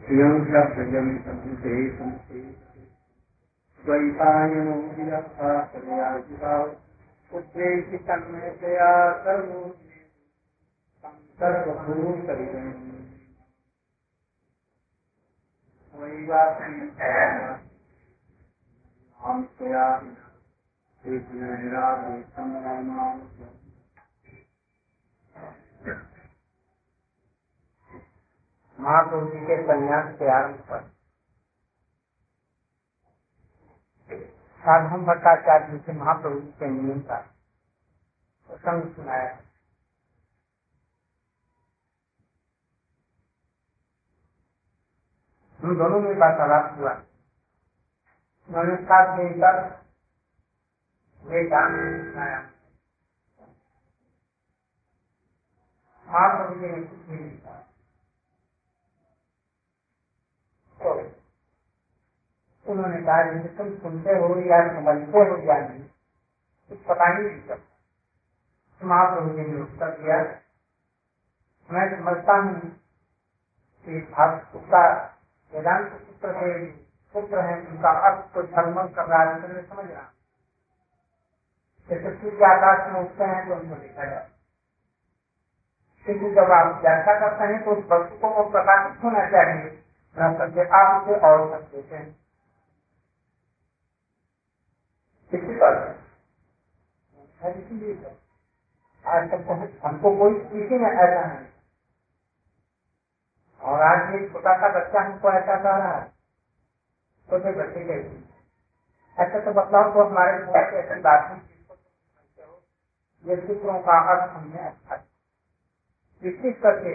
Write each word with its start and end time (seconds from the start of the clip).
श्रियं 0.00 0.38
च 0.46 0.62
प्रियं 0.74 1.10
संसे 1.26 1.74
संसे 1.98 2.40
द्वैतायनो 3.84 4.74
विरक्तायाजिताौ 4.96 6.64
सर्वो 9.26 9.62
सर्वभूतरिदम् 11.40 12.74
त्वया 19.58 19.86
महाप्रभु 28.78 29.26
जी 29.30 29.40
के 29.40 29.56
संन्यास 29.62 30.14
के 30.18 30.30
आरंभ 30.32 30.60
पर। 30.70 30.82
साधन 34.62 35.04
भट्टाचार्य 35.06 35.72
जी 35.72 35.78
से 35.86 35.92
महाप्रभु 35.92 36.40
जी 36.40 36.52
के 36.60 36.70
नियम 36.70 37.00
का 37.00 37.18
प्रसंग 38.48 38.94
सुनाया 38.96 39.30
हम 45.60 45.76
दोनों 45.78 46.00
में 46.00 46.12
वार्तालाप 46.18 46.78
हुआ। 46.78 46.92
उन्होंने 48.48 48.76
साथ 48.84 49.16
देकर 49.18 49.79
तो 60.80 60.94
उन्होंने 62.66 63.00
कहा 63.02 63.22
तुम 63.58 63.70
सुनते 63.78 64.10
हो 64.10 64.28
या 64.40 64.58
समझते 64.68 65.18
हो 65.20 65.36
या 65.44 65.58
नहीं 65.60 65.84
कुछ 66.70 66.78
पता 66.80 67.08
ही 67.08 67.22
नहीं 67.24 67.40
चलता 67.42 67.76
तो 68.80 68.86
महाप्रभु 68.86 69.34
जी 69.36 69.42
ने 69.42 69.60
उत्तर 69.62 69.96
दिया 69.98 70.18
मैं 71.70 71.86
समझता 71.96 72.36
हूँ 72.38 72.60
कि 73.86 74.00
उसका 74.00 74.82
वेदांत 75.52 75.92
पुत्र 75.92 76.34
है 76.36 76.52
पुत्र 77.14 77.40
है 77.40 77.56
उनका 77.68 77.90
अर्थ 78.08 78.32
को 78.34 78.42
धर्म 78.42 78.88
कर 78.88 79.06
रहा 79.06 79.22
है, 79.22 79.68
समझ 79.68 79.86
रहा 79.90 80.19
जैसे 81.90 82.10
सूर्य 82.16 82.46
आकाश 82.46 82.92
में 82.92 83.00
उठते 83.00 83.24
हैं 83.24 83.48
तो 83.48 83.54
उनको 83.54 83.76
देखा 83.76 84.04
जाए 84.10 84.28
क्योंकि 86.06 86.30
जब 86.36 86.52
आप 86.52 86.80
व्याख्या 86.82 87.14
करते 87.20 87.44
हैं 87.52 87.62
तो 87.64 87.72
उस 87.72 87.84
वस्तु 87.92 88.18
को 88.18 88.28
वो 88.34 88.44
प्रकाशित 88.50 89.04
होना 89.04 89.24
चाहिए, 89.30 89.70
न 90.16 90.34
करके 90.38 90.68
आप 90.78 91.02
उसे 91.02 91.20
और 91.28 91.40
देते 91.52 91.96
हैं। 91.96 92.06
किसी 95.32 95.54
पर 95.62 95.74
इसीलिए 97.50 98.16
आज 99.04 99.30
तक 99.30 99.50
हमको 99.84 100.16
कोई 100.18 100.34
किसी 100.50 100.78
में 100.78 100.90
ऐसा 100.90 101.24
नहीं। 101.26 101.46
और 103.60 103.82
आज 103.82 104.14
एक 104.14 104.32
छोटा 104.32 104.54
सा 104.60 104.68
बच्चा 104.78 105.00
हमको 105.00 105.30
ऐसा 105.32 105.56
कह 105.56 105.76
रहा 105.76 105.94
है 105.94 106.04
छोटे 107.28 107.52
बच्चे 107.60 107.84
के 107.84 107.98
ऐसा 109.18 109.40
तो 109.44 109.52
बताओ 109.54 109.92
तो 109.94 110.04
हमारे 110.04 110.38
बहुत 110.44 110.74
ऐसी 110.82 111.00
बात 111.02 111.30
है। 111.30 111.36
ये 113.24 113.36
सूत्रों 113.36 113.78
का 113.82 113.96
अर्थ 114.12 114.30
हमने 114.32 114.60
अच्छा 114.60 114.96
विशेष 116.22 116.54
करके 116.62 116.92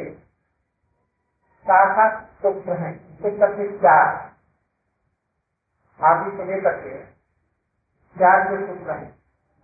सात 1.65 2.23
सूत्र 2.41 2.77
हैं 2.79 2.93
विशेष 3.09 3.39
करके 3.39 3.67
चार 3.79 4.07
आदि 5.99 6.31
से 6.37 6.45
लेकर 6.45 6.79
के 6.81 7.03
चार 8.15 8.47
जो 8.49 8.65
सूत्र 8.67 8.91
हैं। 8.91 9.11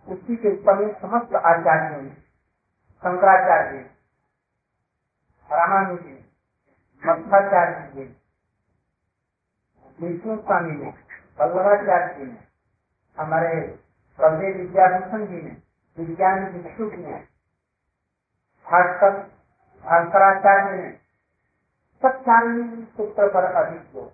उसी 0.06 0.36
के 0.36 0.52
ऊपर 0.52 0.74
में 0.76 0.92
समस्त 1.00 1.34
आचार्यों 1.36 2.08
शंकराचार्य, 3.02 3.78
रामानुजी 5.50 6.14
मध्वाचार्य 7.02 7.90
जी 7.94 8.04
विष्णु 9.98 10.36
स्वामी 10.38 10.76
ने 10.76 10.90
वल्लभाचार्य 11.40 12.14
जी 12.14 12.24
ने, 12.24 12.38
हमारे 13.16 13.60
प्रदेश 14.18 14.56
विद्याभूषण 14.56 15.26
जी 15.26 15.42
ने 15.42 15.54
विज्ञान 15.98 16.44
भिक्षु 16.52 16.84
ने 16.96 17.16
भास्कर 18.66 19.10
भास्कराचार्य 19.84 20.76
ने 20.76 20.90
सब 22.02 22.22
सूत्र 22.96 23.28
पर 23.28 23.44
अधिक 23.54 23.94
हो 23.94 24.04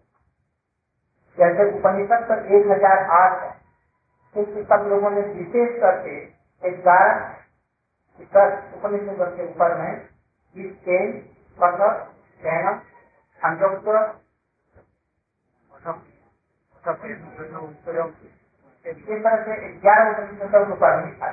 जैसे 1.39 1.67
उपनिषद 1.71 2.25
पर 2.29 2.47
एक 2.53 2.67
हज़ार 2.67 3.05
आठ 3.17 3.43
है 3.43 3.51
क्योंकि 4.37 4.63
सब 4.65 4.87
लोगों 4.89 5.11
ने 5.11 5.21
विशेष 5.33 5.81
करके 5.81 6.73
ग्यारह 6.79 7.37
उपनिषद 8.77 9.21
के 9.37 9.47
ऊपर 9.49 9.77
में 9.79 9.93
इस 10.57 10.73
केन 10.81 11.13
पत्र 11.59 11.91
कहना 12.41 12.73
संयुक्त 13.41 13.89
इस 18.85 19.07
तरह 19.07 19.45
से 19.45 19.57
ग्यारह 19.79 20.11
उपनिषदों 20.11 20.65
के 20.65 20.73
ऊपर 20.73 21.01
भी 21.05 21.13
था 21.13 21.31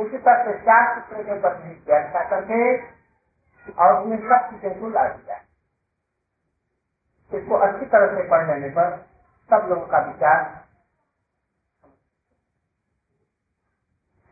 उसी 0.00 0.18
तरह 0.18 0.44
से 0.44 0.58
चार 0.60 0.88
सूत्र 0.94 1.22
के 1.22 1.38
ऊपर 1.38 1.54
भी 1.62 1.70
व्याख्या 1.86 2.22
करके 2.30 2.60
और 3.68 3.94
उसमें 3.94 4.18
सब 4.28 4.50
चीज़ों 4.50 4.74
को 4.80 4.88
ला 4.90 5.08
दिया 5.08 5.36
इसको 7.32 7.56
अच्छी 7.64 7.86
तरह 7.86 8.14
से 8.14 8.22
पढ़ 8.30 8.46
लेने 8.46 8.68
पर 8.76 8.96
सब 9.50 9.66
लोगों 9.68 9.86
का 9.86 9.98
विचार। 10.06 10.40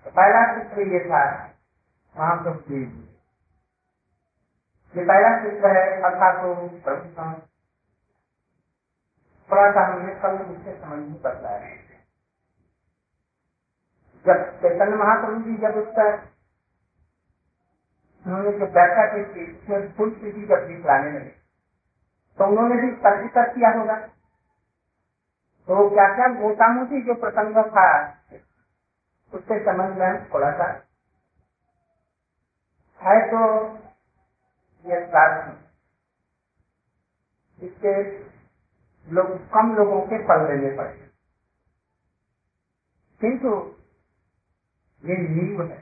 तो 0.06 0.10
पहला 0.10 0.40
सूत्र 0.54 0.86
ये 0.94 1.00
था, 1.04 1.20
महाप्रभु 2.14 2.60
जी। 2.68 2.80
ये 4.94 5.04
पहला 5.04 5.30
सूत्र 5.38 5.76
है, 5.76 5.84
अर्थात 6.02 6.40
प्रभु 6.84 7.32
थोड़ा 9.50 9.70
सा 9.72 9.84
हमने 9.86 10.14
कल 10.22 10.38
मुझसे 10.38 10.72
समझ 10.80 10.98
नहीं 10.98 11.20
पड़ता 11.20 11.50
है 11.50 11.76
जब 14.24 14.44
चैतन्य 14.62 14.96
महाप्रभु 14.96 15.40
जी 15.42 15.56
जब 15.62 15.76
उसका 15.78 16.06
उन्होंने 18.24 18.52
जो 18.58 18.66
व्याख्या 18.74 19.06
की 19.12 19.24
थी 19.26 19.46
स्थिति 20.10 20.46
जब 20.46 20.66
दिखलाने 20.68 21.10
लगे 21.12 21.30
तो 22.38 22.46
उन्होंने 22.46 22.76
भी 22.82 22.90
तर्क 23.04 23.54
किया 23.54 23.70
होगा। 23.78 23.96
तो 25.68 25.88
क्या 25.90 26.06
क्या 26.16 26.28
मोटा 26.34 26.68
मोटी 26.74 27.02
जो 27.06 27.14
प्रसंग 27.22 27.56
था 27.76 27.86
उससे 29.32 29.58
समझ 29.64 29.90
में 29.98 30.30
थोड़ा 30.30 30.50
सा 30.58 30.66
है 33.00 33.18
तो 33.28 33.40
ये 34.84 35.00
इसके 37.58 37.94
लोग 39.06 39.30
कम 39.54 39.74
लोगों 39.76 40.00
के 40.08 40.18
पल 40.28 40.46
लेने 40.48 40.76
पड़े। 40.76 40.94
किंतु 43.20 43.50
ये 45.02 45.16
नींव 45.18 45.62
है। 45.62 45.78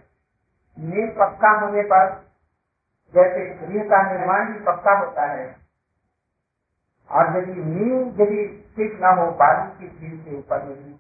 नींव 0.79 1.09
पक्का 1.19 1.51
होने 1.61 1.83
पर 1.85 2.09
जैसे 3.15 3.45
गृह 3.57 3.85
का 3.91 4.01
निर्माण 4.11 4.53
भी 4.53 4.59
पक्का 4.65 4.99
होता 4.99 5.27
है, 5.27 5.47
और 7.11 7.37
यदि 7.37 7.53
नींव 7.55 8.23
यदि 8.23 8.47
ठीक 8.77 8.99
न 9.03 9.05
हो, 9.19 9.31
बालू 9.35 9.67
की 9.79 9.89
चीज़ 9.91 10.19
के 10.25 10.37
ऊपर 10.37 10.65
में 10.65 10.95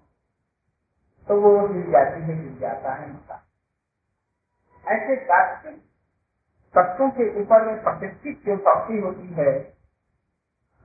तो 1.29 1.41
वो 1.41 1.50
मिल 1.69 1.91
जाती 1.93 2.20
है 2.23 2.35
मिल 2.35 2.58
जाता 2.58 2.94
है 2.94 3.06
मकान 3.08 3.41
ऐसे 4.87 5.17
दार्शनिक 5.25 5.81
तत्वों 6.75 7.08
के 7.11 7.25
ऊपर 7.41 7.64
में 7.67 7.82
प्रतिष्ठित 7.85 8.44
जो 8.46 8.56
शक्ति 8.58 8.99
होती 8.99 9.29
है, 9.35 9.52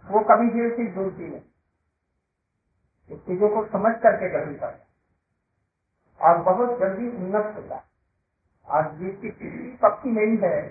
वो 0.05 0.19
कभी 0.25 0.47
भी 0.49 0.61
उसी 0.67 0.85
दूरती 0.91 1.27
नहीं 1.27 1.41
चीज़ों 3.19 3.49
को 3.49 3.65
समझ 3.67 3.93
करके 3.99 4.29
कभी 4.31 4.55
कर 4.55 4.71
और 6.21 6.37
बहुत 6.37 6.79
जल्दी 6.79 7.09
उन्नत 7.09 7.55
होता 7.55 7.75
है। 7.75 7.83
और 8.67 8.91
जिसकी 8.91 9.31
स्थिति 9.31 9.79
पक्की 9.81 10.09
नहीं 10.09 10.49
है। 10.49 10.69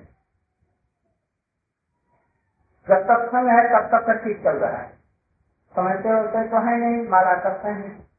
जब 2.89 3.03
तक 3.03 3.29
संग 3.29 3.49
है, 3.49 3.69
तब 3.69 3.87
तक 3.87 4.25
ठीक 4.25 4.43
चल 4.43 4.57
रहा 4.57 4.83
है। 4.83 4.89
समझते 5.77 6.09
होते 6.09 6.49
तो 6.49 6.59
है 6.59 6.77
नहीं। 6.77 7.09
माला 7.09 7.35
करते 7.35 7.69
हैं। 7.69 8.11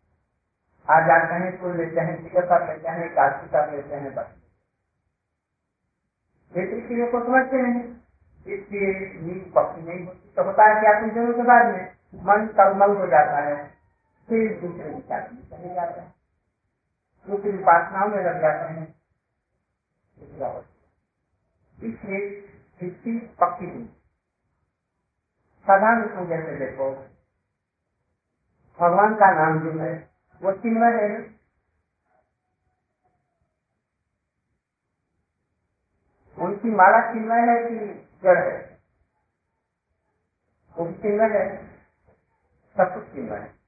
आज 0.90 1.04
जाते 1.04 1.34
हैं, 1.34 1.62
फूल 1.62 1.78
लेते 1.78 2.02
हैं 2.02 2.24
टिकट 2.24 2.44
कर 2.44 2.68
लेते 2.68 2.90
हैं 2.90 3.10
काशी 3.10 3.48
कर 3.48 3.72
लेते 3.72 3.96
हैं, 3.96 4.16
बस। 4.16 4.36
भीतरी 6.54 6.82
चीज़ों 6.82 7.08
को 7.08 7.24
समझते 7.24 7.58
नहीं। 7.58 7.94
इसलिए 8.48 9.14
नींद 9.22 9.54
पक्की 9.56 9.82
नहीं 9.82 10.08
होती। 10.08 10.34
तो 10.38 10.44
होता 10.44 10.64
है 10.64 11.02
कि 11.02 11.10
ज़रूरत 11.10 11.36
के 11.36 11.42
बाद 11.42 11.66
में 11.66 11.96
मन 12.16 12.48
तलमल 12.48 12.98
हो 12.98 13.08
जाता 13.08 13.38
है। 13.38 13.72
फिर 14.30 14.62
दूसरे 14.62 14.90
विचार 14.90 15.30
में 15.34 15.50
चले 15.50 15.76
जाते 15.76 16.02
हैं। 16.02 16.21
दूसरी 17.28 17.58
उपासनाओं 17.58 18.10
में 18.10 18.18
लग 18.18 18.42
जाते 18.42 18.74
हैं। 18.74 18.96
इसलिए 21.84 22.30
दृष्टि 22.82 23.20
पक्की 23.20 23.66
हुई 23.66 23.86
साधारण 25.62 26.08
को 26.08 26.26
जैसे 26.26 26.58
देखो। 26.58 26.92
भगवान 28.80 29.16
का 29.16 29.32
नाम 29.32 29.60
जो 29.60 29.80
है, 29.80 30.12
वो 30.44 30.52
चिन्मय 30.52 31.04
है 31.04 31.40
उनकी 36.38 36.72
माला 36.72 37.14
चिन्मय 37.14 37.42
है 37.42 37.70
कि 37.70 37.96
जड़ 38.24 38.38
है? 38.38 38.82
वो 40.78 40.92
चिन्मय 40.92 41.38
है। 41.38 41.68
सब 42.78 42.96
कुछ 42.96 43.16
चिन्मय 43.16 43.38
है। 43.38 43.61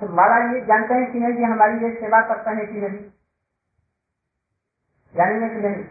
तो 0.00 0.08
माला 0.14 0.36
ये 0.52 0.60
जानते 0.66 0.94
हैं 0.94 1.12
कि 1.12 1.18
नहीं, 1.18 1.36
कि 1.36 1.42
हमारी 1.42 1.84
ये 1.84 1.94
सेवा 2.00 2.20
करता 2.20 2.50
है 2.50 2.66
कि 2.66 2.80
नहीं? 2.80 2.98
जानेंगे 5.14 5.48
कि 5.48 5.68
नहीं? 5.68 5.84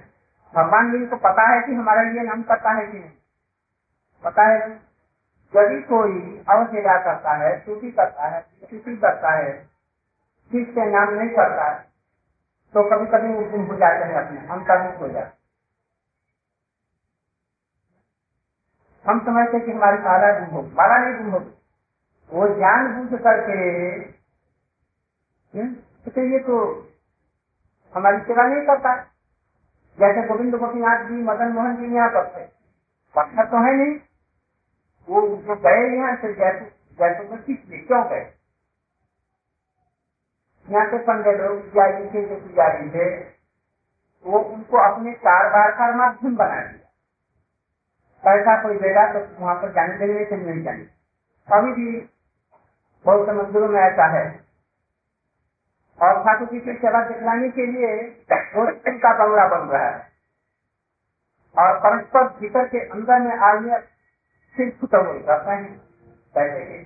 भगवान 0.54 0.92
जी 0.92 1.06
को 1.06 1.16
पता 1.18 1.48
है 1.54 1.62
कि 1.62 1.74
हमारा 1.75 2.02
ये 2.02 2.24
नाम 2.24 2.44
करता 2.44 2.72
है 2.72 2.86
कि 2.88 2.98
नहीं? 2.98 3.12
पता 4.24 4.44
है 4.48 4.60
यदि 5.54 5.81
कोई 5.81 6.44
अवसेवा 6.50 6.98
करता 7.04 7.34
है, 7.34 7.60
स्तुति 7.62 7.92
करता 7.92 8.28
है, 8.28 8.42
स्तुति 8.42 8.96
करता 8.98 9.31
है 9.38 9.52
ठीक 10.52 10.69
से 10.69 10.86
नाम 10.92 11.13
नहीं 11.13 11.30
करता 11.30 11.69
है 11.69 11.80
तो 12.74 12.84
कभी 12.90 13.06
कभी 13.06 13.34
वो 13.34 13.44
गुम 13.52 13.66
हो 13.66 13.75
जाते 13.75 14.06
हैं 14.06 14.16
अपने 14.16 14.40
हम 14.48 14.63
कर्म 14.63 14.86
हो 14.98 15.07
जाते 15.10 15.38
हम 19.06 19.19
समझते 19.25 19.60
कि 19.60 19.72
हमारी 19.72 19.98
माला 19.98 20.31
गुम 20.40 20.50
हो 20.50 20.62
माला 20.74 20.98
नहीं 20.98 21.16
गुम 21.18 21.31
होगी 21.31 21.64
वो 22.31 22.48
जान 22.57 22.88
बूझ 22.95 23.19
करके 23.22 23.57
हम्म, 25.54 25.74
तो 26.07 26.22
ये 26.24 26.39
तो 26.39 26.57
हमारी 27.95 28.18
सेवा 28.19 28.44
नहीं 28.48 28.66
करता। 28.68 28.95
जैसे 30.00 30.27
गोविंद 30.27 30.56
गोपीनाथ 30.56 31.04
जी 31.10 31.22
मदन 31.24 31.51
मोहन 31.54 31.75
जी 31.75 31.95
यहाँ 31.95 32.10
पर 32.10 32.27
थे। 32.30 32.45
पत्थर 33.16 33.45
तो 33.45 33.63
है 33.66 33.75
नहीं। 33.75 33.95
वो 35.07 35.22
जो 35.39 35.56
गए 35.66 35.83
यहाँ 35.98 36.16
से 36.16 36.33
जयपुर 36.33 36.68
जयपुर 37.00 37.27
में 37.31 37.44
किस 37.44 37.69
लिए 37.69 37.80
क्यों 37.81 38.04
गए? 38.10 38.25
यहाँ 40.68 40.86
के 40.92 40.98
पंडित 41.04 41.42
लोग 41.42 41.62
पुजारी 41.63 42.06
थे 42.10 42.25
जो 42.30 42.36
पुजारी 42.42 42.89
थे 42.89 43.07
वो 44.25 44.39
उनको 44.39 44.78
अपने 44.80 45.12
कारोबार 45.24 45.71
का 45.71 45.92
माध्यम 45.98 46.36
बना 46.36 46.62
दिया। 46.62 46.83
पैसा 48.24 48.62
कोई 48.63 48.78
देगा 48.80 49.06
तो 49.13 49.19
वहाँ 49.42 49.56
पर 49.56 49.71
जाने 49.74 49.98
देंगे 49.98 50.25
से 50.25 50.38
नहीं 50.38 50.63
जाने 50.63 50.86
अभी 51.48 51.74
भी 51.74 52.00
बहुत 53.06 53.30
मंदिरों 53.30 53.68
में 53.68 53.81
ऐसा 53.81 54.06
है। 54.06 54.46
और 56.02 56.24
ठाकुर 56.24 56.48
जी 56.48 56.60
की 56.60 56.74
सेवा 56.74 57.04
दिखलाने 57.06 57.50
के 57.50 57.66
लिए 57.66 57.98
का 59.00 59.13
बंगला 59.13 59.48
बन 59.48 59.68
रहा 59.69 59.90
है। 59.90 60.12
और 61.57 61.80
परस्पर 61.80 62.24
भीतर 62.24 62.68
के 62.68 62.80
अंदर 62.90 63.19
में 63.19 63.38
आदमी 63.38 63.72
सिर 64.56 64.78
फुटा 64.81 64.98
हुए 64.98 65.19
करते 65.19 65.52
हैं। 65.52 65.78
के। 66.36 66.84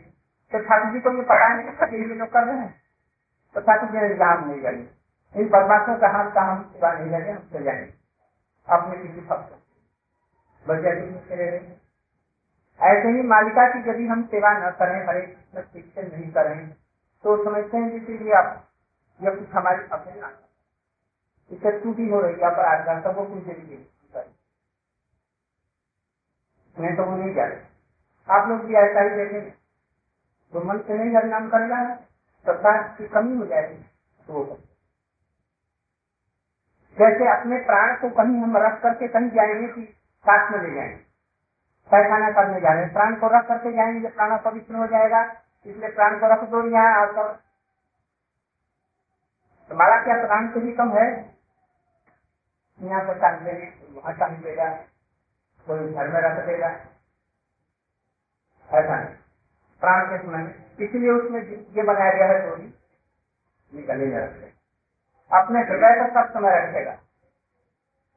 तो 0.51 0.59
ठाकुर 0.59 0.91
जी 0.91 0.99
को 0.99 1.11
ये 1.11 1.21
पता 1.21 1.53
नहीं 1.53 1.71
था 1.71 1.85
कि 1.85 1.97
लोग 2.15 2.29
कर 2.29 2.43
रहे 2.43 2.57
हैं। 2.57 2.81
तो 3.55 3.61
ठाकुर 3.61 3.89
जी 3.89 4.05
इल्ज़ाम 4.05 4.49
नहीं 4.49 4.61
करेंगे 4.61 5.41
इन 5.41 5.49
बदमाशों 5.49 5.97
का 5.97 6.07
हाथ 6.07 6.31
का 6.31 6.41
हम 6.41 6.63
सेवा 6.63 6.93
नहीं 6.93 7.11
लगे 7.11 7.31
हम 7.31 7.49
चले 7.53 7.63
जाएँगे। 7.63 7.93
अपने 8.67 8.95
किसी 8.97 9.21
फक्त 9.21 9.55
बढ़िया 10.67 10.93
ऐसे 12.79 13.09
ही 13.09 13.21
मालिका 13.27 13.67
की 13.69 13.89
यदि 13.89 14.07
हम 14.07 14.23
सेवा 14.27 14.51
न 14.59 14.71
करें 14.79 14.99
हरे 15.07 15.21
से 15.55 16.03
नहीं 16.03 16.31
करें 16.33 16.69
तो 17.23 17.43
समझते 17.45 17.77
हैं 17.77 17.91
इसीलिए 17.93 18.33
आप, 18.33 18.67
यह 19.19 19.35
कुछ 19.35 19.49
हमारी 19.49 19.83
अपने 19.91 20.13
इससे 21.51 21.71
टूटी 21.81 22.09
हो 22.09 22.21
रही 22.21 22.35
है 22.35 22.51
अपराध 22.51 22.85
का 22.85 22.99
सबको 23.01 23.25
कुछ 23.25 23.43
देंगे 23.43 23.85
मैं 26.77 26.95
तो 26.97 27.03
वो 27.03 27.15
नहीं 27.17 27.33
जा 27.35 27.45
रहे 27.45 27.61
आप 28.29 28.49
लोग 28.49 28.59
भी 28.65 28.75
ऐसा 28.75 29.01
ही 29.01 29.09
देखेंगे। 29.15 29.49
तो 30.53 30.61
मन 30.65 30.79
से 30.87 30.93
नहीं 30.95 31.29
नाम 31.29 31.49
करेगा 31.49 31.79
श्रद्धा 32.45 32.71
की 32.97 33.07
कमी 33.07 33.37
हो 33.37 33.45
जाएगी 33.45 33.83
तो 34.27 34.45
जैसे 36.97 37.29
अपने 37.31 37.57
प्राण 37.65 37.95
को 38.01 38.09
कहीं 38.17 38.41
हम 38.41 38.57
रख 38.57 38.81
करके 38.83 39.07
कहीं 39.07 39.29
जाएँगे 39.31 39.67
कि 39.73 39.83
साथ 40.25 40.51
में 40.51 40.59
ले 40.61 40.73
जाएँगे। 40.75 41.08
पैखाना 41.91 42.29
करने 42.31 42.59
जा 42.61 42.73
रहे 42.73 42.83
हैं। 42.83 42.93
प्राण 42.93 43.15
को 43.15 43.27
रख 43.27 43.47
करके 43.47 43.71
जाएँगे 43.71 44.09
प्राण 44.09 44.37
पवित्र 44.37 44.75
हो 44.75 44.87
जाएगा। 44.87 45.21
इसलिए 45.65 45.89
प्राण 45.89 46.19
को 46.19 46.27
रख 46.27 46.43
दो 46.49 46.63
यहाँ 46.69 46.93
आकर। 47.01 47.31
तुम्हारा 49.71 50.03
क्या 50.03 50.15
प्राण 50.25 50.47
से 50.47 50.59
भी 50.59 50.71
कम 50.71 50.91
है। 50.91 51.07
यहाँ 52.79 53.01
पर 53.07 53.19
टांग 53.19 53.39
देंगे 53.41 53.71
वहाँ 53.91 54.13
टांग 54.17 54.37
देगा। 54.37 54.69
कोई 55.67 55.91
घर 55.93 56.07
में 56.07 56.19
रख 56.21 56.45
देगा। 56.45 56.69
ऐसा 58.69 59.03
प्राण 59.81 60.05
के 60.05 60.17
समय 60.17 60.85
इसलिए 60.85 61.11
उसमें 61.11 61.41
ये 61.41 61.83
बनाया 61.83 62.11
गया 62.11 62.27
है 62.27 62.39
चोरी। 62.41 62.73
ये 63.73 63.81
गले 63.81 64.05
में 64.05 64.19
रखे 64.19 64.51
अपने 65.31 65.59
हृदय 65.59 65.95
का 65.95 66.07
सब 66.15 66.33
समय 66.33 66.59
रखेगा। 66.59 66.97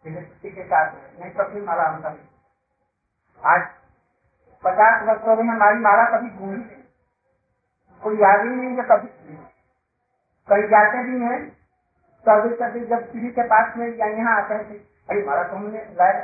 के 0.05 0.65
साथ 0.65 0.95
नहीं 1.21 1.31
तो 1.31 1.45
फिर 1.45 1.63
माला 1.63 1.83
हम 1.83 2.03
आज 3.43 3.62
पचास 4.65 5.03
वर्ष 5.03 5.23
हो 5.23 5.35
में 5.43 5.53
हमारी 5.55 5.79
माला 5.79 6.05
कभी 6.11 6.31
भूल 6.31 6.59
कोई 8.03 8.17
याद 8.17 8.41
ही 8.41 8.49
नहीं 8.49 8.83
कभी 8.91 9.09
कहीं 10.49 10.69
जाते 10.69 11.03
भी 11.05 11.21
हैं 11.25 11.39
कभी 12.25 12.55
कभी 12.56 12.85
जब 12.87 13.09
सीढ़ी 13.12 13.31
के 13.31 13.43
पास 13.44 13.77
में 13.77 13.87
या 13.97 14.06
यहाँ 14.09 14.37
आते 14.43 14.55
हैं 14.55 14.79
अरे 15.11 15.25
माला 15.27 15.43
तो 15.43 15.56
हमने 15.56 15.85
लाया 15.94 16.23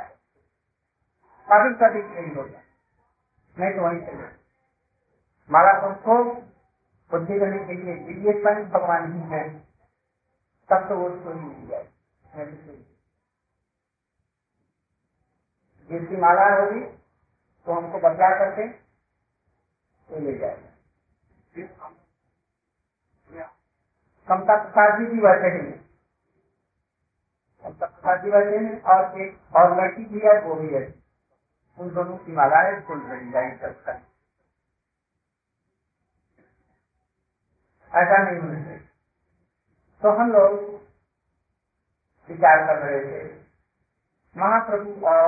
कभी 1.48 1.74
कभी 1.74 2.02
नहीं 2.14 2.34
होता 2.36 2.60
नहीं 3.56 3.74
तो 3.76 3.82
वहीं 3.82 4.00
चले। 4.00 4.26
माला 5.50 5.72
को 6.06 6.24
बुद्धि 7.10 7.38
करने 7.40 7.58
के 7.66 7.74
लिए 7.74 7.94
दिव्य 8.04 8.32
स्वयं 8.40 8.68
भगवान 8.70 9.12
ही 9.12 9.20
है। 9.30 9.42
तब 10.70 10.88
तो 10.88 10.96
वो 10.96 11.08
चोरी 11.10 11.40
मिल 11.40 11.68
जाए। 11.68 11.88
जिसकी 15.90 16.16
माला 16.16 16.44
होगी 16.54 16.80
तो 17.68 17.74
हमको 17.74 17.98
बदला 18.00 18.28
करके 18.38 18.66
तो 18.68 20.20
ले 20.20 20.36
जाएगा। 20.38 21.88
कमता 24.28 24.56
प्रसाद 24.62 24.98
जी 24.98 25.06
भी 25.06 25.20
बैठे 25.22 25.48
हैं 25.48 25.72
कमता 27.64 27.86
प्रसाद 27.86 28.24
जी 28.24 28.30
बैठे 28.30 28.56
हैं 28.58 28.80
और 28.92 29.20
एक 29.22 29.56
और 29.56 29.76
लड़की 29.80 30.04
भी 30.04 30.20
है 30.24 30.34
वो 30.42 30.54
भी 30.54 30.68
है। 30.74 30.82
उन 31.78 31.90
दोनों 31.94 32.16
की 32.18 32.32
मालाएँ 32.32 32.80
फुल 32.86 33.00
रही 33.02 33.30
जाए 33.32 33.50
सबका 33.58 33.92
ऐसा 37.92 38.22
नहीं 38.22 38.40
होना 38.40 38.64
चाहिए। 38.64 38.80
तो 40.02 40.10
हम 40.18 40.32
लोग 40.32 40.52
विचार 42.28 42.66
कर 42.66 42.78
रहे 42.78 43.00
थे 43.04 43.20
महाप्रभु 44.36 45.06
और 45.06 45.26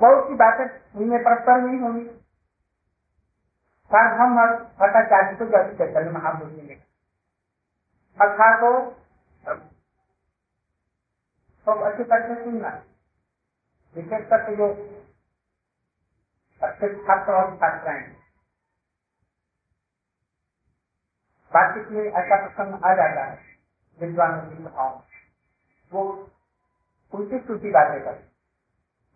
बहुत 0.00 0.28
सी 0.28 0.34
बातें 0.36 0.64
उनमें 1.00 1.22
परस्पर 1.24 1.60
नहीं 1.60 1.80
होंगी। 1.80 2.04
हम 3.90 4.36
भट्टाचार्य 4.80 5.34
को 5.36 5.46
जब 5.46 5.76
चैतन्य 5.78 6.10
महाप्रभु 6.10 6.62
ने 6.62 6.74
अर्थात 8.18 8.60
तो 8.60 8.70
तो 11.66 11.72
अच्छी 11.80 12.04
तरह 12.04 12.28
से 12.28 12.34
सुनना 12.44 12.70
विशेष 13.96 14.24
करके 14.30 14.56
जो 14.56 14.68
अच्छे 16.62 16.88
छात्र 16.98 17.32
और 17.32 17.54
छात्राएँ 17.56 18.04
बातचीत 21.52 21.88
में 21.88 22.04
ऐसा 22.04 22.36
प्रसंग 22.46 22.84
आ 22.84 22.94
जाता 22.94 23.24
है। 23.24 23.36
विद्वानों 24.00 24.42
विद्वान 24.48 24.92
वो 25.92 26.02
उल्टी 27.12 27.38
टूटी 27.46 27.70
बातें 27.70 28.00
कर 28.04 28.20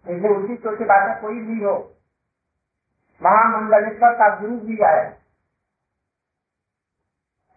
इसलिए 0.06 0.30
उल्टी 0.30 0.56
टूटी 0.62 0.84
बातें 0.84 1.20
कोई 1.20 1.40
भी 1.42 1.62
हो, 1.64 1.76
महामंडलेश्वर 3.22 4.12
का 4.18 4.28
गुरु 4.40 4.56
भी 4.60 4.82
आए, 4.86 5.04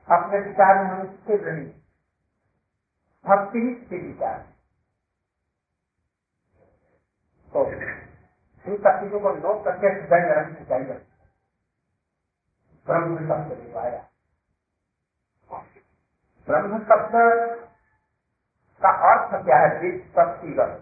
अपने 0.08 0.40
विचार 0.40 0.78
में 0.78 0.90
हम 0.90 1.06
स्थिर 1.08 1.40
रही 1.42 1.66
भक्ति 3.26 3.60
ही 3.60 3.74
स्थिर 3.76 4.02
विचार 4.02 4.38
तो 7.52 7.66
इन 7.72 8.78
सब 8.78 9.00
चीज़ों 9.02 9.20
को 9.20 9.34
नोट 9.36 9.64
करके 9.66 9.88
हृदय 9.90 10.44
में 10.48 10.66
चाहिए 10.66 10.94
ब्रह्म 12.88 13.28
शब्द 13.28 13.52
दिखाया 13.56 14.02
ब्रह्म 16.48 16.80
शब्द 16.86 17.16
का 18.82 18.92
अर्थ 19.10 19.44
क्या 19.46 19.58
है? 19.60 19.98
शक्तिगत 20.10 20.78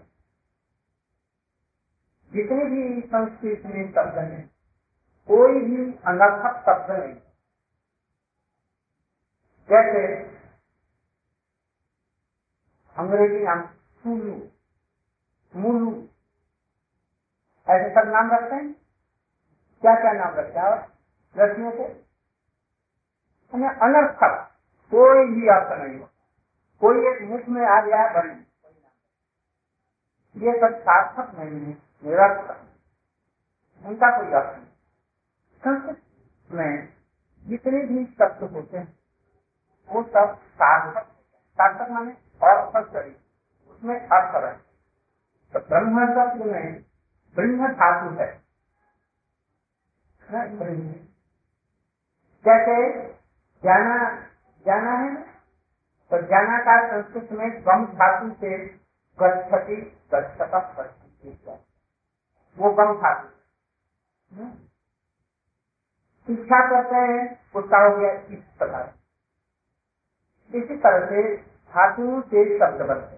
जितने 2.32 2.64
भी 2.66 3.00
संस्कृत 3.02 3.62
में 3.66 3.90
शब्द 3.92 4.18
है, 4.18 4.40
कोई 5.28 5.60
भी 5.62 5.84
अनर्थक 6.08 6.60
शब्द 6.66 6.90
नहीं। 6.92 7.14
जैसे 9.68 10.02
अंग्रेज़ी 12.96 13.44
नाम 13.44 13.62
सुलू 14.04 14.34
मुलू, 15.52 15.92
ऐसे 17.66 17.90
सब 17.94 18.08
नाम 18.08 18.30
रखते 18.32 18.54
हैं? 18.56 18.72
क्या 19.82 19.94
क्या 20.02 20.12
नाम 20.14 20.34
रखते 20.36 20.60
हैं 20.60 20.76
लड़कियों 21.36 21.72
के? 21.72 21.84
अनर्थक 23.52 24.34
कोई 24.92 25.26
भी 25.30 25.48
अर्थ 25.50 25.72
नहीं 25.80 26.00
हो 26.00 26.06
कोई 26.82 26.98
एक 27.08 27.22
मुख 27.30 27.48
में 27.48 27.62
आ 27.66 27.80
गया 27.82 28.02
बड़ी। 28.12 28.36
ये 30.36 30.52
सब 30.60 30.78
सार्थक 30.80 31.34
नहीं 31.38 31.60
है, 31.60 31.72
निरर्थक 32.04 32.58
उनका 33.84 34.10
कोई 34.16 34.32
अर्थ 34.32 34.56
नहीं। 34.56 34.66
संस्कृत 35.62 36.00
में 36.50 36.72
जितने 37.46 37.82
भी 37.84 38.04
शब्द 38.12 38.42
होते 38.52 38.76
हैं, 38.76 38.88
वो 39.90 40.02
सब 40.04 40.36
सार्थक। 40.54 41.06
सार्थक 41.58 41.90
माने 41.90 42.12
और 42.42 42.54
उसमें 43.70 43.98
अर्थ 43.98 44.34
रहे 44.36 44.56
तो 45.54 45.58
ब्रह्म 45.60 46.06
शब्द 46.08 46.44
में 46.46 46.82
ब्रह्म 47.36 47.68
धातु 47.72 48.08
है। 48.16 48.30
कैसे 52.44 52.76
जाना 53.62 53.94
जाना 54.66 54.92
है 54.94 55.10
तो 56.12 56.20
जाना 56.22 56.58
का 56.58 56.74
संस्कृत 56.88 57.32
में 57.32 57.48
गम 57.66 57.86
धातु 57.86 58.34
से 58.34 58.66
गच्छति, 59.18 59.76
गच्छता 60.14 60.58
वो 62.58 62.70
गम 62.72 62.94
धातु 62.94 63.28
इच्छा 66.28 66.58
करते 66.70 66.96
हैं, 66.96 67.52
उसका 67.52 67.78
हो 67.78 67.96
गया 67.96 68.12
इस 68.12 68.44
प्रकार। 68.58 68.94
इसी 70.54 70.76
तरह 70.76 71.06
से 71.06 71.36
धातु 71.36 72.22
से 72.22 72.44
शब्द 72.58 72.82
बनते 72.82 73.16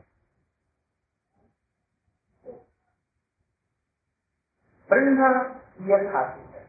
ब्रह्म 4.90 5.90
यह 5.90 6.11
धातु 6.12 6.40
है। 6.50 6.64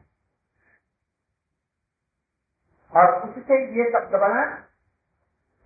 और 2.94 3.30
उससे 3.30 3.66
ये 3.78 3.90
शब्द 3.92 4.16
बना 4.16 4.46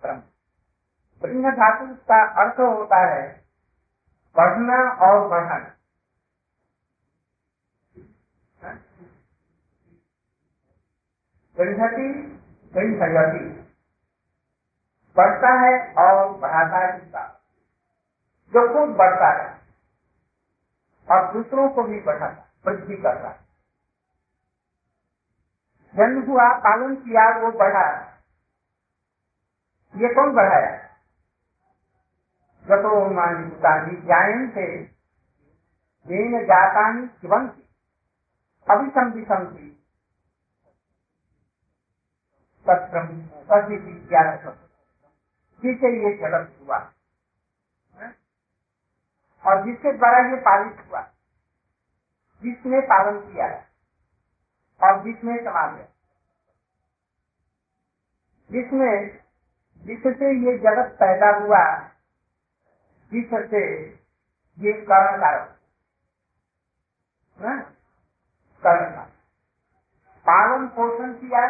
ब्रह्म। 0.02 0.22
ब्रह्म 1.22 1.50
धातु 1.50 1.94
का 1.94 2.24
अर्थ 2.42 2.60
होता 2.60 2.96
है 2.96 3.44
बढ़ना 4.36 4.90
और 4.90 5.28
बढ़ाना। 5.28 5.72
बढ़ता 15.16 15.52
है 15.60 15.94
और 15.94 16.38
बढ़ाता 16.38 16.78
है 16.78 17.00
जो 18.54 18.68
खुद 18.68 18.96
बढ़ता 18.96 19.28
है, 19.42 19.60
और 21.10 21.32
दूसरों 21.32 21.68
को 21.68 21.82
भी 21.82 22.00
बढ़ाता 22.00 22.48
वृद्धि 22.66 22.96
करता 22.96 23.28
है। 23.28 23.46
जन्म 25.96 26.30
हुआ, 26.30 26.48
पालन 26.58 26.96
किया, 26.96 27.38
वो 27.38 27.52
बढ़ा। 27.52 27.86
ये 29.96 30.14
कौन 30.14 30.34
बढ़ाया? 30.34 30.85
गतो 32.66 33.10
मानी 33.10 33.96
जायन 34.02 34.50
से 34.50 34.82
देन 36.06 36.44
जाता 36.44 37.06
शिवंती 37.06 37.62
अभिसंधि 38.70 39.24
संधि 39.24 39.66
जिससे 45.62 45.88
ये 46.04 46.16
जगत 46.16 46.56
हुआ। 46.60 46.78
और 49.46 49.64
जिसके 49.64 49.92
द्वारा 49.92 50.18
ये 50.18 50.36
पालित 50.36 50.86
हुआ। 50.88 51.00
जिसने 52.42 52.80
पालन 52.80 53.20
किया 53.20 53.46
है। 53.46 53.68
और 54.82 55.04
जिसने 55.04 55.38
समाज 55.38 55.78
है 55.78 55.88
जिसमें 58.50 59.18
जिससे 59.80 60.50
ये 60.50 60.58
जगत 60.58 60.96
पैदा 61.02 61.30
हुआ। 61.38 61.95
जिससे 63.12 63.62
ये 64.58 64.72
कर्ण 64.82 65.18
कारक 65.18 65.54
कर्ण 68.62 68.90
का। 68.90 69.04
पालन 70.26 70.66
पोषण 70.68 71.12
किया 71.14 71.44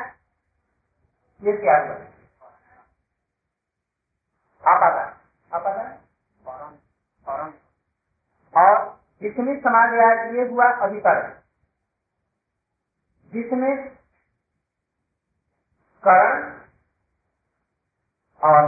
ये 1.43 1.57
क्या 1.57 1.77
हुआ 1.79 1.95
आपादान 4.65 5.11
आपादान 5.51 6.79
और 8.55 8.75
जिसने 9.23 9.57
समाज 9.61 9.95
ये 10.37 10.49
हुआ 10.49 10.71
अधिकरण 10.87 11.33
जिसने 13.33 13.75
करण 16.05 16.45
और 18.43 18.65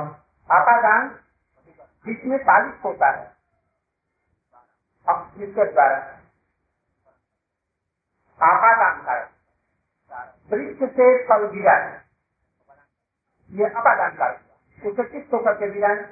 आपादान 0.50 1.08
जिसमें 2.08 2.38
पालित 2.44 2.84
होता 2.84 3.10
है। 3.16 3.26
अब 5.06 5.32
जिसके 5.38 5.64
द्वारा 5.72 5.96
आपादान 8.40 9.00
कारण 9.04 9.28
वृक्ष 10.50 10.92
से 10.96 11.06
फल 11.24 11.46
गिरा। 11.52 11.74
है 11.76 11.96
ये 13.50 13.66
अपादान 13.66 14.16
काल 14.16 14.36
उसे 14.78 15.04
चित्त 15.04 15.32
होकर 15.34 15.54
के 15.54 15.70
विरान 15.70 16.02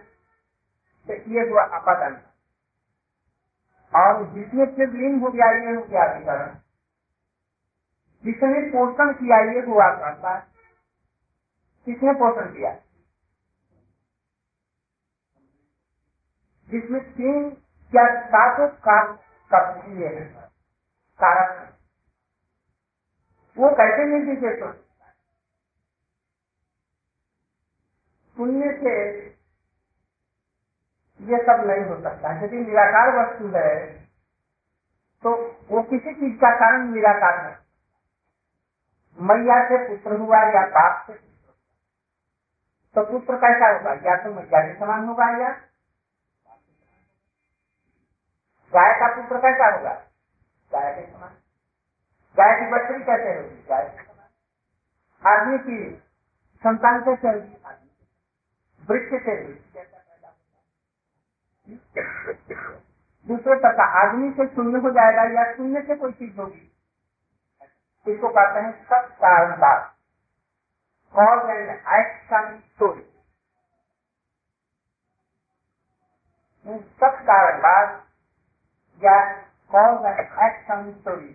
तो 1.08 1.14
ये 1.32 1.48
हुआ 1.50 1.62
अपादान 1.78 2.14
और 3.92 4.24
जिसमें 4.32 4.66
फिर 4.76 4.88
लीन 4.90 5.20
हो 5.20 5.30
गया, 5.30 5.50
ये 5.50 5.74
हो 5.74 5.82
गया 5.82 6.04
अधिकरण 6.04 6.54
जिसने 8.24 8.60
पोषण 8.70 9.12
किया, 9.12 9.38
ये 9.52 9.60
हुआ 9.66 9.88
करता 9.96 10.34
किसने 11.86 12.12
पोषण 12.14 12.52
किया? 12.54 12.70
जिसमें 16.68 17.02
तीन 17.12 17.44
या 17.92 18.04
सातों 18.26 18.68
कारक 18.88 19.18
कारक 21.20 21.62
वो 23.56 23.68
कैसे 23.76 24.04
नहीं 24.04 24.25
दिखे 24.26 24.50
तो? 24.61 24.73
सुनने 28.37 28.70
से 28.78 28.94
ये 31.20 31.38
सब 31.44 31.62
नहीं 31.66 31.85
हो 31.85 32.00
सकता। 32.02 32.32
यदि 32.42 32.56
निराकार 32.58 33.12
वस्तु 33.18 33.49
है 33.56 33.70
तो 35.25 35.30
वो 35.70 35.82
किसी 35.92 36.14
चीज़ 36.14 36.35
का 36.40 36.50
कारण 36.61 36.90
निराकार 36.94 37.38
है। 37.46 37.54
मैया 39.18 39.56
से 39.68 39.78
पुत्र 39.88 40.18
हुआ 40.20 40.40
या 40.54 40.66
बाप 40.75 41.06
से 41.06 41.14
तो 42.96 43.04
पुत्र 43.12 43.37
कैसा 43.37 43.73
होगा? 43.73 43.92
या 44.11 44.16
तो 44.25 44.35
मैया 44.35 44.61
के 44.66 44.75
समान 44.78 45.04
होगा 45.08 45.30
या 45.38 45.50
गाय 48.76 48.92
का 49.00 49.06
पुत्र 49.16 49.38
कैसा 49.38 49.66
होगा? 49.76 49.92
गाय 50.73 50.92
के 50.95 51.06
समान। 51.12 51.30
गाय 52.37 52.54
की 52.61 52.66
बच्ची 52.71 53.04
कैसे 53.04 53.35
होगी? 53.38 53.62
गाय 53.68 53.85
के 53.88 54.02
समान। 54.04 55.35
आदमी 55.35 55.59
की 55.59 55.78
संतान 56.62 57.00
कैसे 57.04 57.28
होगी? 57.28 57.56
आदमी 57.66 57.90
वृक्ष 58.88 59.25
से 59.25 59.37
दूसरे 63.26 63.54
प्रकार 63.54 63.97
आदमी 64.06 64.30
से 64.33 64.47
शून्य 64.47 64.78
हो 64.78 64.90
जाएगा 64.90 65.23
या 65.33 65.52
शून्य 65.52 65.83
से 65.83 65.97
कोई 65.97 66.12
चीज़ 66.12 66.37
होगी? 66.37 66.62
इसको 68.06 68.28
कहते 68.28 68.61
हैं 68.61 68.73
सब 68.85 69.09
कारणवाद 69.16 69.92
कॉज 71.14 71.50
एंड 71.50 71.71
एक्शन 71.71 72.59
स्टोरी 72.59 73.02
सब 76.66 77.23
कारणवाद 77.23 78.05
स्टोरी 80.94 81.32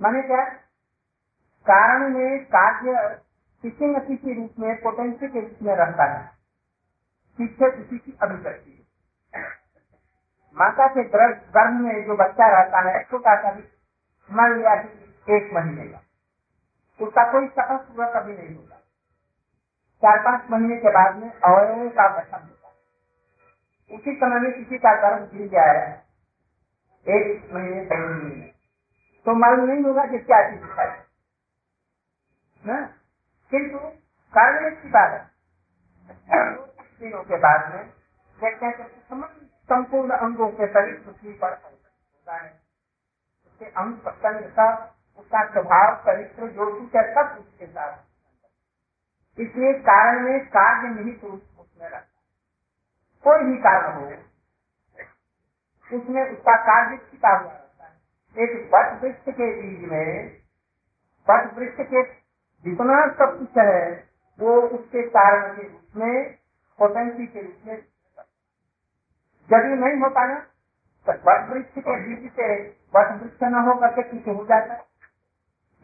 माने 0.00 0.22
क्या 0.22 0.44
कारण 1.66 2.08
में 2.08 2.44
कार्य 2.44 2.94
किसी 3.64 3.86
न 3.86 4.00
किसी 4.00 4.34
रूप 4.34 4.58
में 4.58 4.74
पोटेंशियल 4.76 5.30
के 5.32 5.40
रूप 5.40 5.62
में 5.62 5.74
रहता 5.76 6.04
है 6.04 6.22
पीछे 7.38 7.70
किसी 7.70 7.98
की 7.98 8.16
अभिव्यक्ति 8.22 8.74
माता 10.56 10.86
के 10.86 11.04
गर्भ 11.04 11.80
में 11.80 12.04
जो 12.06 12.16
बच्चा 12.16 12.48
रहता 12.48 12.80
है 12.88 13.02
छोटा 13.02 13.34
सा 13.42 13.52
भी 13.52 13.62
मान 14.30 14.58
लिया 14.58 14.74
कि 14.74 15.36
एक 15.36 15.50
महीने 15.54 15.86
का 15.88 16.00
उसका 17.00 17.24
कोई 17.32 17.46
सकल 17.48 17.76
पूरा 17.76 18.10
कभी 18.10 18.32
नहीं 18.32 18.54
होगा 18.56 18.80
चार 20.02 20.18
पाँच 20.24 20.50
महीने 20.50 20.76
के 20.76 20.90
बाद 20.90 21.16
में 21.16 21.30
अवयवों 21.30 21.90
का 21.90 22.08
गठन 22.08 22.38
होता 22.38 22.68
है 22.68 23.98
उसी 23.98 24.14
समय 24.16 24.40
में 24.40 24.52
किसी 24.52 24.78
का 24.78 24.94
गर्भ 25.02 25.30
गिर 25.32 25.48
जाए 25.48 26.03
एक 27.06 27.50
महीने 27.54 27.84
दो 27.84 27.96
महीने 27.98 28.46
तो 29.26 29.34
मालूम 29.34 29.70
नहीं 29.70 29.84
होगा 29.84 30.04
कि 30.06 30.18
क्या 30.20 30.40
चीज़ 30.50 30.80
है 30.80 30.88
किंतु 33.52 33.78
कारण 34.34 34.70
की 34.74 34.88
बात 34.90 35.12
है। 35.12 35.22
दिनों 37.00 37.22
के 37.24 37.36
बाद 37.38 37.74
में 37.74 37.86
देखते 38.38 38.66
हैं 38.66 38.88
संपूर्ण 39.68 40.16
अंगों 40.18 40.48
के 40.52 40.66
शरीर 40.68 40.94
पृथ्वी 41.00 41.32
पर 41.34 41.52
होता 41.54 42.36
है। 42.36 42.50
उसके 43.46 43.66
अंग 43.66 43.94
प्रसंग 43.98 44.50
का, 44.52 44.68
उसका 45.18 45.44
स्वभाव, 45.52 45.96
चरित्र, 46.06 46.48
जो 46.48 46.66
कुछ 46.80 46.96
है, 46.96 47.04
सब 47.14 47.38
उसके 47.38 47.66
साथ 47.66 47.98
इसलिए 49.38 49.72
कारण 49.80 50.20
में 50.20 50.46
कार्य 50.48 50.88
निहित 50.90 51.24
उसमें 51.24 51.88
रहता 51.88 52.06
कोई 53.24 53.44
भी 53.44 53.56
कारण 53.58 53.94
हो 53.94 54.06
उसमें 55.90 56.22
उसका 56.22 56.56
कार्य 56.66 56.96
छिपा 56.98 57.30
हुआ 57.30 57.52
रहता 57.52 57.84
है। 57.84 58.44
एक 58.44 58.70
वट 58.74 59.02
वृक्ष 59.02 59.24
के 59.30 59.50
बीज 59.60 59.90
में, 59.90 60.40
वट 61.28 61.52
वृक्ष 61.58 61.86
के 61.90 62.02
जितना 62.64 63.06
सब 63.18 63.38
कुछ 63.38 63.58
है, 63.58 63.92
वो 64.38 64.60
उसके 64.60 65.02
कारण 65.10 65.54
के 65.56 65.62
रूप 65.62 65.96
में 65.96 66.34
पोटेंसी 66.78 67.26
के 67.26 67.42
रूप 67.42 67.66
में 67.66 67.74
यदि 69.48 69.74
नहीं 69.76 70.00
होता 70.00 70.26
ना 70.26 70.38
तो 71.06 71.12
वट 71.26 71.48
वृक्ष 71.50 71.78
के 71.78 71.96
बीज 72.04 72.30
से 72.32 72.48
वट 72.94 73.12
वृक्ष 73.22 73.42
न 73.44 73.64
हो 73.68 73.74
करके 73.80 74.02
कुछ 74.10 74.28
हो 74.28 74.44
जाता 74.46 74.74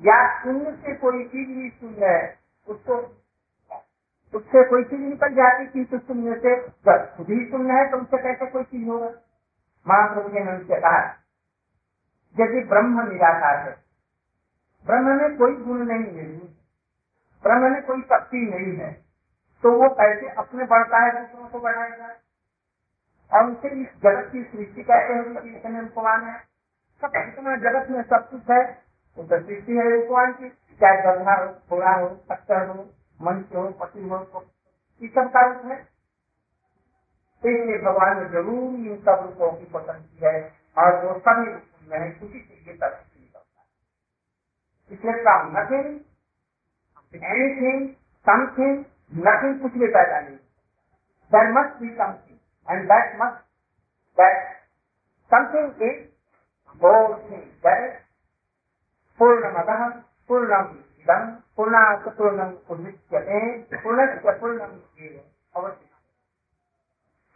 या 0.01 0.19
शून्य 0.43 0.71
से 0.85 0.95
कोई 0.97 1.25
चीज़ 1.29 1.49
भी 1.49 1.69
शून्य 1.71 2.07
है, 2.07 2.39
उसको, 2.69 2.97
उससे 4.35 4.65
कोई 4.71 4.85
चीज़ 4.85 5.01
निकल 5.01 5.35
जाती 5.35 5.67
किंतु 5.67 5.99
शून्य 5.99 6.35
से 6.45 6.57
खुद 7.17 7.31
ही 7.31 7.45
शून्य 7.51 7.73
है 7.73 7.91
तो 7.91 7.97
उससे 7.99 8.23
कैसे 8.23 8.47
कोई 8.51 8.65
चीज़ 8.65 8.89
होगा? 8.89 9.09
महाप्रभु 9.89 10.29
ने 10.29 10.41
उनसे 10.41 10.81
कहा 10.81 11.17
यदि 12.41 12.61
ब्रह्म 12.61 13.09
निराकार 13.09 13.69
है। 13.69 13.85
ब्रह्म 14.87 15.05
में 15.05 15.37
कोई 15.37 15.53
गुण 15.53 15.79
नहीं 15.79 16.19
है। 16.19 16.25
ब्रह्म 17.43 17.73
में 17.73 17.83
कोई 17.83 18.03
शक्ति 18.03 18.37
नहीं 18.37 18.77
है। 18.77 18.93
तो 19.63 19.73
वो 19.73 19.89
कैसे 19.89 20.29
अपने 20.29 20.65
बढ़ता 20.65 20.99
है, 20.99 21.27
दूसरों 21.27 21.49
को 21.49 21.61
बढ़ाएगा। 21.61 22.09
और 23.33 23.45
उनसे 23.45 23.69
इस 23.69 23.89
जगत 24.03 24.33
की 24.33 24.45
सृष्टि 24.45 24.83
कैसे 24.83 25.15
होगी 25.15 25.57
इतने 25.57 25.81
उपमान 25.81 26.25
है 26.25 26.39
सब 27.05 27.13
इतना 27.17 27.57
जगत 27.57 27.91
में 27.91 28.03
सब 28.03 28.31
कुछ 28.31 28.51
है। 28.51 28.83
वो 29.19 29.25
तो 29.25 29.47
सृष्टि 29.47 29.77
है 29.77 30.05
उपमान 30.05 30.33
की। 30.33 30.49
चाहे 30.81 31.03
गंधा 31.03 31.35
हो 31.35 31.55
थोड़ा 31.71 31.93
हो, 31.93 32.09
पत्थर 32.09 32.67
हो, 32.67 32.91
मनुष्य 33.23 33.59
हो 33.59 33.71
पति 33.71 34.09
हो 34.09 34.47
इस 35.03 35.15
सब 35.15 35.29
का 35.29 35.47
रूप 35.47 35.65
है। 35.65 35.90
इसलिए 37.43 37.79
भगवान 37.85 38.13
ने 38.19 38.29
ज़रूर 38.31 38.75
इन 38.87 38.97
सब 39.07 39.23
रूपों 39.25 39.51
की 39.53 39.67
पसंद 39.75 40.01
की 40.05 40.27
है 40.27 40.35
और 40.77 40.91
वो 41.05 41.19
सभी 41.19 41.47
रूप 41.53 41.67
में 41.89 41.99
है 41.99 42.09
उसी 42.13 42.39
से 42.41 42.55
ये 42.67 42.75
तथ्य 42.75 43.21
निकलता 43.21 43.61
है। 43.61 43.67
इसलिए 44.91 45.17
from 45.23 45.43
nothing 45.57 45.89
anything 47.15 47.89
something 48.27 48.77
nothing 49.27 49.55
कुछ 49.63 49.73
भी 49.73 49.89
पैदा 49.97 50.21
नहीं 50.21 50.37
there 51.33 51.47
must 51.59 51.81
be 51.81 51.89
something 51.97 52.39
and 52.69 52.81
that 52.93 53.07
must 53.23 53.41
that 54.19 54.37
something 55.31 55.83
is 55.91 56.09
whole 56.81 57.15
thing. 57.29 57.47
That 57.63 57.81
is 57.85 57.95
पूर्णमतः 59.21 59.81
पूर्णम 60.29 60.67
पूर्णस्य 61.57 62.11
पूर्णम 64.41 64.71
अवश्य। 65.55 65.90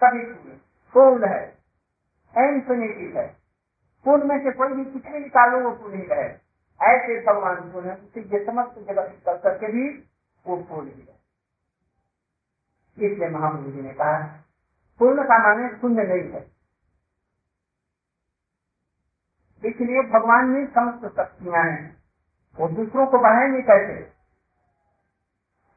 सभी 0.02 0.22
पूर्ण 0.94 1.28
है। 1.28 1.44
इन्फिनिटी 2.34 3.12
है। 3.18 3.26
पूर्ण 4.04 4.24
में 4.24 4.38
से 4.44 4.52
कोई 4.52 4.68
भी 4.68 4.84
कुछ 4.84 5.02
भी 5.02 5.18
निकालो 5.18 5.60
वो 5.60 5.76
पूर्ण 5.76 5.96
ही। 5.96 6.08
है 6.10 6.42
ऐसे 6.80 7.20
भगवान 7.26 7.72
पूर्ण 7.72 7.88
है। 7.88 7.96
उसी 7.96 8.20
ये 8.20 8.46
समस्त 8.46 8.78
जगत 8.78 9.08
निकल 9.10 9.38
करके 9.38 9.72
भी 9.72 9.88
वो 10.46 10.56
पूर्ण 10.56 10.88
ही 10.88 11.02
है। 11.02 11.16
इसलिए 12.98 13.28
महामुनि 13.28 13.72
जी 13.72 13.82
ने 13.82 13.94
कहा, 13.94 14.18
पूर्ण 15.00 15.24
का 15.24 15.38
माने 15.38 15.68
शून्य 15.78 16.02
नहीं 16.02 16.32
है। 16.32 16.50
इसलिए 19.64 20.02
भगवान 20.02 20.46
में 20.46 20.66
समस्त 20.66 21.06
शक्तियाँ 21.16 21.64
हैं। 21.64 22.02
वो 22.58 22.68
दूसरों 22.68 23.06
को 23.06 23.18
बढ़ाएँगे 23.18 23.62
कैसे 23.62 24.02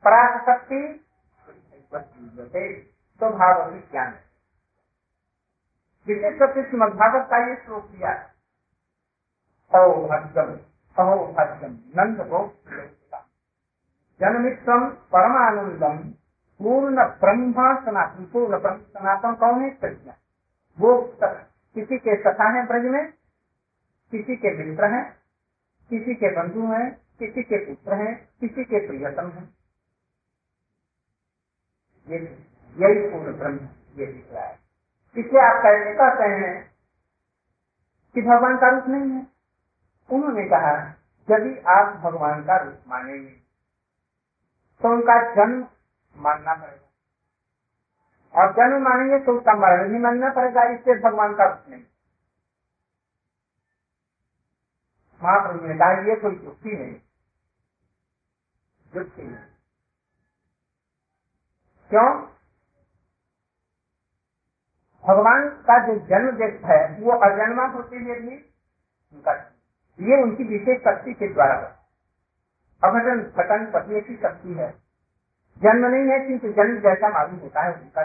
पराग 0.06 0.42
शक्ति 0.42 0.82
स्वभाव 3.20 3.72
तो 3.72 3.92
ज्ञान 3.92 4.14
विशेष 6.08 6.40
करके 6.40 6.64
श्रीमदभागवत 6.64 7.28
का 7.32 7.38
ये 7.50 7.56
श्लोक 7.56 7.86
दिया 7.86 8.12
अहो 9.74 10.08
भद्रम 10.08 10.54
अहो 10.98 11.26
भद्रम 11.28 11.78
नंद 11.98 12.22
जन्मित्रम 14.22 14.90
परमानंदम, 15.14 15.98
पूर्ण 16.60 16.96
ब्रह्मा 16.96 17.66
सनातन, 17.82 18.26
पूर्ण 18.26 18.60
ब्रह्म 18.60 18.78
सनातन 18.78 19.36
कौन 19.36 19.62
है? 19.62 19.70
कृष्ण 19.70 20.14
वो 20.80 21.18
किसी 21.22 21.98
के 21.98 22.16
सखा 22.24 22.50
है 22.50 22.66
ब्रज 22.68 22.86
में, 22.86 23.12
किसी 24.12 24.36
के 24.36 24.54
मित्र 24.58 24.86
हैं, 24.86 25.04
किसी 25.90 26.16
के 26.16 26.32
बंधु 26.36 26.66
हैं, 26.74 26.90
किसी 27.20 27.44
के 27.44 27.58
पुत्र 27.66 27.94
हैं, 27.94 28.30
किसी 28.42 28.64
के 28.64 28.88
प्रियतम 28.88 29.30
हैं। 29.30 29.58
ये 32.08 32.20
यही 32.78 33.10
पूर्ण 33.10 33.38
ब्रह्म, 33.38 33.70
ये 33.96 34.06
दिख 34.06 34.32
रहा 34.32 34.44
है। 34.44 34.60
इसलिए 35.18 35.42
आप 35.42 35.62
कैसे 35.64 35.94
कहते 35.94 36.24
हैं 36.24 36.76
कि 38.16 38.22
भगवान 38.22 38.58
का 38.58 38.70
रूप 38.70 38.84
नहीं 38.88 39.12
है। 39.12 39.28
उन्होंने 40.10 40.44
कहा, 40.44 40.94
यदि 41.30 41.60
आप 41.60 41.96
भगवान 41.96 42.44
का 42.44 42.58
रूप 42.58 42.80
मानेंगे 42.88 43.32
तो 44.82 44.90
उनका 44.90 45.36
जन्म 45.36 45.68
मानना 46.18 46.54
पड़ेगा। 46.54 46.84
और 48.36 48.54
जन्म 48.54 48.84
मानेंगे 48.84 49.26
तो 49.26 49.38
उसका 49.38 49.54
मरण 49.54 49.94
भी 49.94 50.00
मानना 50.00 50.30
पड़ेगा 50.30 50.64
इससे 50.64 51.00
भगवान 51.00 51.34
का 51.34 51.46
रूप 51.46 51.70
नहीं। 51.70 51.84
महाप्रभु 55.24 55.68
ने 55.68 55.74
कहा, 55.74 55.92
ये 55.92 56.16
कोई 56.16 56.46
युक्ति 56.46 56.70
नहीं। 56.70 56.96
युक्ति 58.96 59.24
नहीं। 59.24 59.36
क्यों? 61.90 62.37
भगवान 65.08 65.50
का 65.50 65.88
जो 65.88 66.00
जन्म 66.00 66.32
देश 66.32 66.62
है, 66.66 67.02
वो 67.02 67.12
अजन्मा 67.12 67.66
होते 67.66 67.96
हुए 67.96 68.16
भी 68.16 68.36
उनका 69.14 69.34
ये 70.00 70.22
उनकी 70.24 70.44
विशेष 70.44 70.82
शक्ति 70.82 71.14
के 71.14 71.28
द्वारा 71.28 71.56
अघटन 72.84 73.22
घटन 73.22 73.72
पत्नी 73.72 74.02
की 74.02 74.16
शक्ति 74.16 74.54
है। 74.54 74.72
जन्म 75.64 75.86
नहीं 75.86 76.10
है, 76.10 76.20
किंतु 76.28 76.52
जन्म 76.54 76.80
जैसा 76.80 77.10
मालूम 77.10 77.40
होता 77.40 77.62
है, 77.62 77.74
उनका 77.74 78.04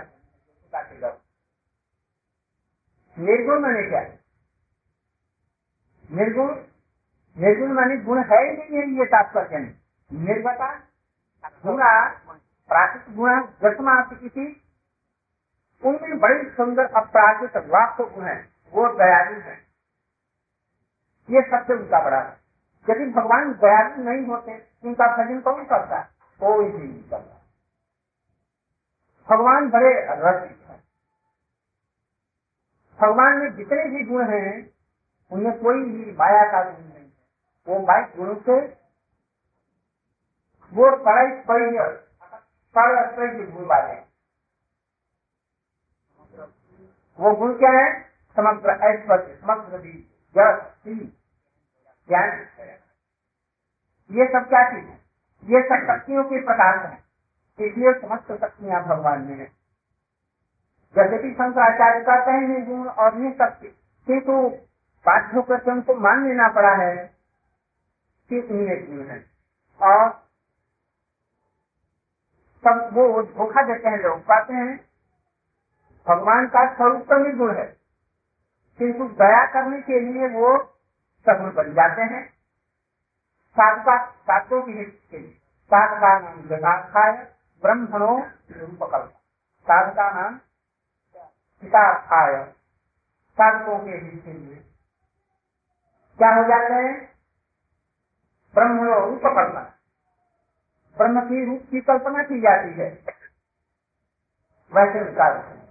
निर्गुण 3.19 3.61
मैंने 3.61 3.83
क्या? 3.83 4.01
निर्गुण 6.11 6.55
निर्गुण 7.37 7.73
मानी 7.73 7.97
गुण 7.97 8.23
है 8.23 8.39
ही 8.47 8.57
नहीं 8.57 8.79
है 8.79 8.99
ये 8.99 9.05
तात्पर्य। 9.05 9.59
निर्गता, 10.13 10.73
गुणा, 11.67 12.09
प्राकृतिक 12.71 13.17
गुण 13.17 13.41
दसमा 13.63 14.01
किसी 14.03 14.62
उनमें 15.85 16.19
बड़ी 16.19 16.51
सुंदर 16.51 16.85
अपराकृत 16.85 17.57
वाक 17.57 18.01
गुण 18.01 18.25
है, 18.25 18.49
वो 18.73 18.89
दयालु 18.89 19.41
है। 19.41 19.55
ये 21.31 21.43
सबसे 21.43 21.73
उनका 21.73 22.05
बड़ा 22.05 22.21
है। 22.21 22.41
यदि 22.91 23.13
भगवान 23.13 23.53
दयालु 23.53 24.03
नहीं 24.03 24.27
होते, 24.27 24.67
उनका 24.85 25.17
भजन 25.17 25.41
कौन 25.41 25.65
करता 25.65 26.03
कोई 26.41 26.71
भी 26.71 26.89
नहीं 26.89 27.11
करता। 27.11 27.43
भगवान 29.31 29.71
बड़े 29.71 30.07
रसिक 30.11 30.69
है। 30.69 30.83
भगवान 33.01 33.37
में 33.37 33.57
जितने 33.57 33.85
भी 33.85 34.05
गुण 34.05 34.31
हैं, 34.31 34.71
उनमें 35.31 35.61
कोई 35.61 35.85
भी 35.85 36.13
माया 36.13 36.53
का 36.53 36.71
गुण 36.71 36.85
नहीं 36.85 37.11
है। 37.11 37.13
वो 37.69 37.87
भाई 37.87 38.03
गुण 38.17 38.35
से, 38.35 38.61
वो 40.73 41.05
पढ़ाई 41.05 41.27
पढ़ी 41.27 41.79
की 43.39 43.53
गुण 43.53 43.65
वाले 43.65 44.02
वो 47.23 47.33
गुण 47.33 47.53
क्या 47.59 47.71
है, 47.71 48.03
समग्र 48.37 48.71
ऐश्वर्य, 48.71 49.39
समग्र 49.43 49.79
बीज 49.79 51.13
ज्ञान 52.09 52.47
ये 54.11 54.27
सब 54.27 54.49
क्या 54.49 54.63
चीज़ 54.71 54.85
है? 54.85 54.97
ये 55.45 55.63
सब 55.63 55.87
शक्तियों 55.87 56.25
के 56.25 56.41
प्रकार 56.45 56.87
है। 56.87 56.99
इसलिए 57.61 57.93
समस्त 57.93 58.33
शक्तियाँ 58.33 58.83
भगवान 58.85 59.23
में 59.23 59.37
है। 59.39 59.53
यद्यपि 60.97 61.33
शंकराचार्य 61.33 62.01
कहते 62.01 62.31
हैं 62.31 62.65
गुण 62.67 62.89
और 62.89 63.19
ये 63.19 63.33
शक्ति 63.33 63.69
किंतु 64.07 64.49
बाध्य 65.07 65.37
होकर 65.37 65.73
उनको 65.73 65.95
मान 65.95 66.29
लेना 66.29 66.49
पड़ा 66.49 66.75
है 66.77 66.97
कि 68.31 68.41
उनमें 68.41 68.87
गुण 68.87 69.07
है। 69.07 69.19
और 69.83 70.11
सब 72.65 72.91
वो 72.93 73.23
धोखा 73.23 73.63
देते 73.63 73.89
हैं 73.89 73.99
लोग 73.99 74.21
कहते 74.21 74.55
हैं 74.55 74.92
भगवान 76.09 76.47
का 76.47 76.75
स्वरूप 76.75 77.07
ही 77.13 77.33
गुण 77.33 77.55
है। 77.57 77.77
किंतु 78.79 79.09
दया 79.09 79.53
करने 79.53 79.83
के 79.83 80.01
लिए 80.01 80.29
वो 80.29 80.65
सगुण 81.29 81.55
बन 81.55 81.73
जाते 81.73 82.03
हैं। 82.03 82.27
साधुका 83.53 84.11
साधुओं 84.11 84.63
की 84.63 84.73
के 85.11 85.19
लिए। 85.19 85.39
साधका 85.75 86.19
नाम 86.19 87.13
ब्रह्मणो 87.63 88.27
रूपकल्प। 88.57 89.13
साधका 89.63 90.23
नाम 90.23 90.41
हितार्थाय 91.63 92.53
साधकों 93.33 93.79
के 93.79 93.91
हित 93.91 94.25
के 94.25 94.33
लिए। 94.33 94.55
क्या 96.19 96.35
हो 96.35 96.43
जाते 96.43 96.75
हैं? 96.75 97.13
ब्रह्म 98.55 98.85
रूप 98.85 99.19
कल्पना 99.19 99.69
ब्रह्म 100.99 101.21
की 101.21 101.45
रूप 101.45 101.63
की 101.71 101.81
कल्पना 101.81 102.23
की 102.23 102.41
जाती 102.41 102.73
है। 102.81 103.05
वैसे 104.75 105.03
विचार 105.03 105.62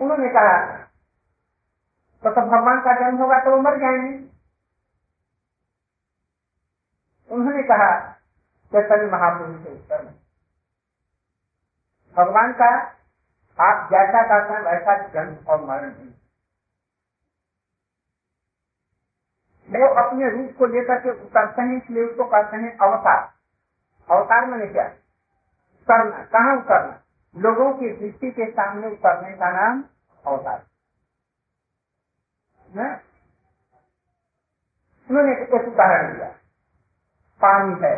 उन्होंने 0.00 0.28
कहा 0.28 0.76
तो 2.24 2.30
तब 2.30 2.40
भगवान 2.40 2.80
का 2.80 2.92
जन्म 3.00 3.22
होगा 3.22 3.38
तो 3.38 3.50
वो 3.50 3.62
मर 3.62 3.76
जाएँगे। 3.76 4.30
उन्होंने 7.34 7.62
कहा, 7.62 8.12
चैतन्य 8.72 9.10
महापुरुष 9.12 9.64
के 9.64 9.72
उत्तर 9.72 10.02
में। 10.02 10.14
भगवान 12.16 12.52
का, 12.52 12.70
आप 13.58 13.88
जैसा 13.90 14.22
करते 14.22 14.54
हैं 14.54 14.60
वैसा 14.60 15.08
जन्म 15.08 15.46
और 15.48 15.64
मरण 15.64 15.86
नहीं 15.86 16.10
वो 19.70 19.88
अपने 20.02 20.30
रूप 20.30 20.56
को 20.58 20.66
लेकर 20.66 20.98
के 20.98 21.10
उतरते 21.10 21.62
हैं, 21.62 21.82
इसलिए 21.82 22.04
उसको 22.04 22.24
कहते 22.24 22.56
हैं 22.56 22.78
अवतार। 22.78 23.32
अवतार 24.10 24.46
मैंने 24.46 24.66
क्या? 24.66 24.84
उतरना 25.80 26.24
कहा 26.24 26.58
उतरना? 26.58 27.09
लोगों 27.34 27.72
की 27.72 27.90
दृष्टि 27.90 28.30
के 28.30 28.50
सामने 28.50 28.86
उतरने 28.86 29.32
का 29.36 29.50
नाम 29.50 29.84
अवतार। 30.26 30.66
उन्होंने 35.10 35.32
एक 35.42 35.54
उदाहरण 35.54 36.14
दिया। 36.14 36.28
पानी 37.40 37.74
है। 37.82 37.94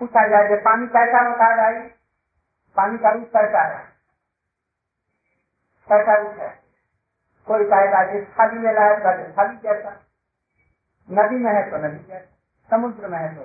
पूछा 0.00 0.28
जाए 0.28 0.56
पानी 0.56 0.86
कैसा 0.86 1.30
बता 1.30 1.56
भाई? 1.56 1.88
पानी 2.76 2.98
का 2.98 3.10
रूप 3.10 3.24
कैसा 3.24 3.62
है? 3.62 3.84
कैसा 5.88 6.16
रूप 6.16 6.32
है? 6.32 6.66
कोई 7.46 7.64
कहेगा 7.64 8.12
जिस 8.12 8.28
खाली 8.28 8.58
में 8.58 8.72
लाया 8.74 8.98
था 8.98 9.32
खाली 9.32 9.56
जैसा 9.56 9.90
नदी 11.10 11.36
में 11.36 11.52
है 11.52 11.70
तो 11.70 11.76
नदी 11.76 12.04
जैसा 12.04 12.26
समुद्र 12.70 13.08
में 13.08 13.18
है 13.18 13.34
तो 13.34 13.42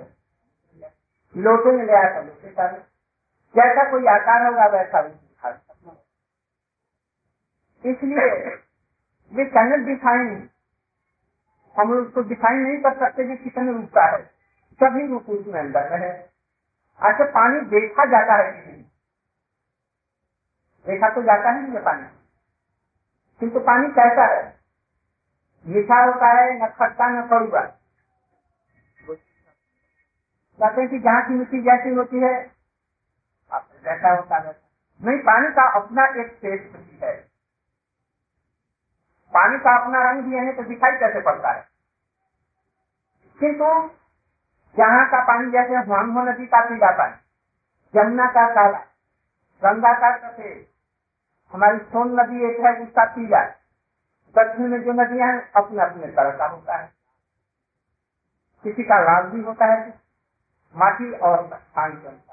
लोटे 1.36 1.70
में 1.70 1.84
ले 1.84 1.92
आया 1.92 2.20
तो 2.20 2.26
लोटे 2.26 2.50
का 2.50 2.66
जैसा 3.54 3.90
कोई 3.90 4.06
आकार 4.06 4.46
होगा 4.46 4.66
वैसा 4.68 5.00
इसलिए 7.84 8.26
वे 9.32 9.44
कैनल 9.46 9.84
डिफाइन 9.86 10.28
हम 11.76 11.92
उसको 11.92 12.22
डिफाइन 12.22 12.58
नहीं 12.58 12.78
कर 12.78 12.98
सकते 13.00 13.24
कि 13.28 13.36
कितने 13.44 13.72
रूप 13.72 13.88
का 13.88 14.04
है। 14.06 14.22
सभी 14.80 15.06
रूप 15.06 15.30
उसमें 15.30 15.60
अंदर 15.60 15.90
में 15.90 15.98
है। 15.98 16.12
अच्छा 17.00 17.24
पानी 17.24 17.60
देखा 17.70 18.04
जाता 18.06 18.36
है 18.42 18.52
कि 18.52 18.72
देखा 20.86 21.08
तो 21.10 21.22
जाता 21.22 21.50
है 21.50 21.62
नहीं 21.70 21.82
पानी। 21.84 22.06
किंतु 23.40 23.60
पानी 23.60 23.88
कैसा 23.90 24.26
है? 24.34 24.42
मीठा 25.66 26.02
होता 26.04 26.28
है? 26.40 26.50
न 26.62 26.68
खट्टा 26.80 27.08
न 27.08 27.28
कड़ुआ 27.28 27.62
कहते 30.60 30.80
हैं 30.80 30.90
कि 30.90 30.98
जहाँ 30.98 31.22
की 31.28 31.34
मिट्टी 31.34 31.60
जैसी 31.62 31.94
होती 31.94 32.20
है 32.20 32.34
जैसा 33.84 34.14
होता 34.14 34.36
है 34.38 34.60
नहीं, 35.00 35.18
पानी 35.18 35.48
का 35.48 35.62
अपना 35.80 36.04
एक 36.20 36.38
टेस्ट 36.42 37.02
है। 37.02 37.16
पानी 39.32 39.58
का 39.58 39.76
अपना 39.82 40.10
रंग 40.10 40.22
भी 40.22 40.36
है 40.36 40.52
तो 40.52 40.62
दिखाई 40.62 40.90
कैसे 40.90 41.20
पड़ता 41.20 41.50
है? 41.50 41.68
किंतु 43.40 43.68
जहाँ 44.76 45.06
का 45.06 45.20
पानी 45.24 45.50
जैसे 45.52 45.78
मामो 45.88 46.22
नदी 46.22 46.46
का 46.46 46.60
पीला 46.68 46.90
पानी 46.90 47.16
जमुना 47.94 48.26
का 48.26 48.46
काला 48.54 48.78
गंगा 49.62 49.92
का 49.94 50.10
सफ़ेद, 50.18 50.66
हमारी 51.52 51.78
सोन 51.78 52.20
नदी 52.20 52.44
एक 52.50 52.60
है, 52.60 52.72
उसका 52.82 53.04
पीला 53.04 53.44
दक्षिण 54.34 54.68
में 54.68 54.82
जो 54.82 54.92
नदियाँ 54.92 55.28
हैं 55.28 55.52
अपने 55.52 55.82
अपने 55.82 56.06
तरह 56.06 56.30
का 56.30 56.46
होता 56.46 56.76
है। 56.76 56.92
किसी 58.64 58.82
का 58.82 58.98
लाल 59.00 59.30
भी 59.30 59.42
होता 59.42 59.66
है, 59.66 59.88
माटी 60.76 61.12
और 61.12 61.42
पानी 61.76 62.06
अनुसार 62.06 62.31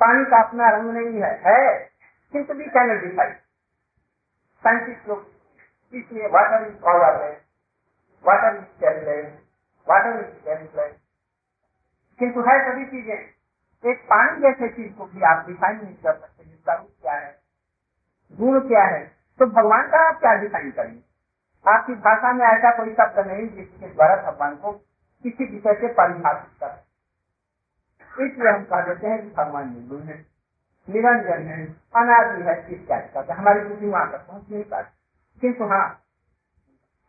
पानी 0.00 0.24
का 0.24 0.42
अपना 0.42 0.68
रंग 0.70 0.90
नहीं 0.92 1.22
है 1.22 1.30
है, 1.44 1.74
किंतु 2.34 2.54
भी 2.54 2.64
कैनल 2.68 3.00
दिखाई। 3.00 3.32
साइंटिस्ट 4.62 5.08
लोग 5.08 5.26
इसलिए 5.92 6.28
वाटर 6.28 6.66
इज़ 6.66 6.76
पावर 6.84 7.22
है 7.22 7.32
water 8.24 8.56
is 8.56 8.64
calculate 8.80 9.26
water 9.86 10.20
is 10.20 10.44
calculate 10.44 10.96
किंतु 12.20 12.40
है 12.42 12.58
सभी 12.64 12.86
चीज़ें। 12.86 13.18
एक 13.84 14.00
पानी 14.04 14.40
जैसे 14.40 14.68
चीज़ 14.68 14.92
को 14.94 15.04
भी 15.06 15.22
आप 15.24 15.44
डिफाइन 15.46 15.76
नहीं 15.76 15.94
कर 15.96 16.12
सकते, 16.12 16.44
जिसका 16.44 16.74
रूप 16.74 16.90
क्या 17.02 17.12
है, 17.14 17.30
गुण 18.38 18.60
क्या 18.68 18.84
है 18.86 19.04
तो 19.40 19.46
भगवान 19.48 19.88
का 19.88 19.98
आप 20.08 20.18
क्या 20.20 20.34
डिफाइन 20.36 20.70
करेंगे? 20.70 21.02
आपकी 21.64 21.94
भाषा 22.02 22.32
में 22.32 22.44
ऐसा 22.46 22.70
कोई 22.76 22.92
शब्द 22.94 23.18
नहीं 23.26 23.48
जिसके 23.48 23.88
द्वारा 23.88 24.16
भगवान 24.22 24.56
को 24.56 24.72
किसी 25.24 25.44
विषय 25.46 25.74
से 25.80 25.92
परिभाषित 25.94 26.60
कर 26.60 26.66
इसलिए 28.18 28.52
हम 28.52 28.64
कह 28.64 28.86
देते 28.86 29.08
हैं 29.08 29.22
कि 29.22 29.30
भगवान 29.36 29.72
निर्गुण 29.74 30.02
है 30.02 30.16
निरंजन 30.88 31.46
है 31.48 31.64
अनादि 31.96 32.42
है 32.42 32.56
इत्यादि 32.72 33.08
करते 33.14 33.32
हमारी 33.32 33.64
बुद्धि 33.68 33.86
वहाँ 33.86 34.10
तक 34.12 34.26
पहुँच 34.28 34.50
नहीं 34.50 34.64
पाती 34.64 35.40
किंतु 35.42 35.64
हाँ 35.64 35.84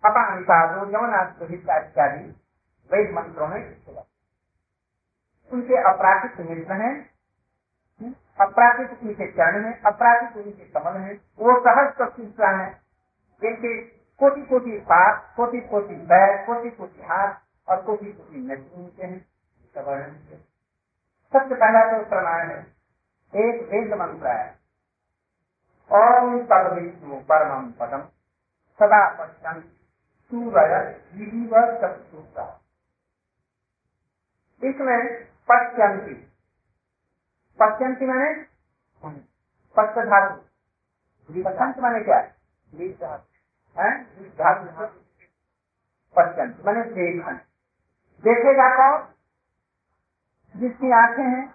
अपानिपादो 0.03 0.85
इत्यादि 1.55 2.25
वैद 2.91 3.13
मंत्रों 3.15 3.47
में 3.47 3.61
उनके 5.51 5.77
अपराधिक 5.83 6.39
मित्र 6.41 6.73
हैं 6.73 6.93
अपराधिक 8.39 9.03
उनके 9.03 9.27
चरण 9.31 9.65
है 9.65 9.73
अपराधिक 9.85 10.37
उनके 10.37 10.65
कमल 10.71 10.99
है 10.99 11.13
वो 11.39 11.59
सहज 11.59 11.89
तो 11.89 12.05
प्रतीक्षा 12.05 12.49
है 12.57 12.69
जिनके 13.41 13.75
कोटि 14.19 14.41
कोटि 14.41 14.77
पाप 14.89 15.33
कोटि 15.37 15.61
कोटि 15.69 15.95
बैर 16.07 16.37
कोटि 16.45 16.69
कोटि 16.71 17.03
हाथ 17.03 17.69
और 17.69 17.81
कोटि 17.83 18.11
कोटि 18.13 18.39
नदी 18.41 18.75
उनके 18.75 19.07
हैं। 19.07 20.48
सबसे 21.33 21.55
पहला 21.55 21.81
तो 21.91 22.09
प्रमाण 22.09 22.49
है। 22.49 22.59
एक 23.35 23.61
वेद 23.63 23.93
मंत्र 23.93 24.27
है। 24.27 24.59
ओम 25.91 26.39
तद 26.45 26.73
विष्णु 26.73 27.15
परम 27.19 27.71
पदम। 27.71 28.01
सदा 28.79 29.01
पश्चन 29.19 29.61
सूर्य 30.31 30.75
इसमें 34.63 35.01
पश्चंती 35.49 36.13
पश्चंती 37.59 38.05
माने 38.05 38.33
पश्च 39.77 39.97
धातु 40.05 40.35
पश्चंत 41.43 41.79
माने 41.79 41.99
क्या? 41.99 42.19
है? 43.77 44.03
पश्चंत 46.17 46.65
माने 46.65 46.83
देखन। 46.83 47.37
देखेगा 48.23 48.67
कौन? 48.75 49.13
जिसकी 50.55 50.91
आँखें 50.97 51.23
हैं 51.23 51.45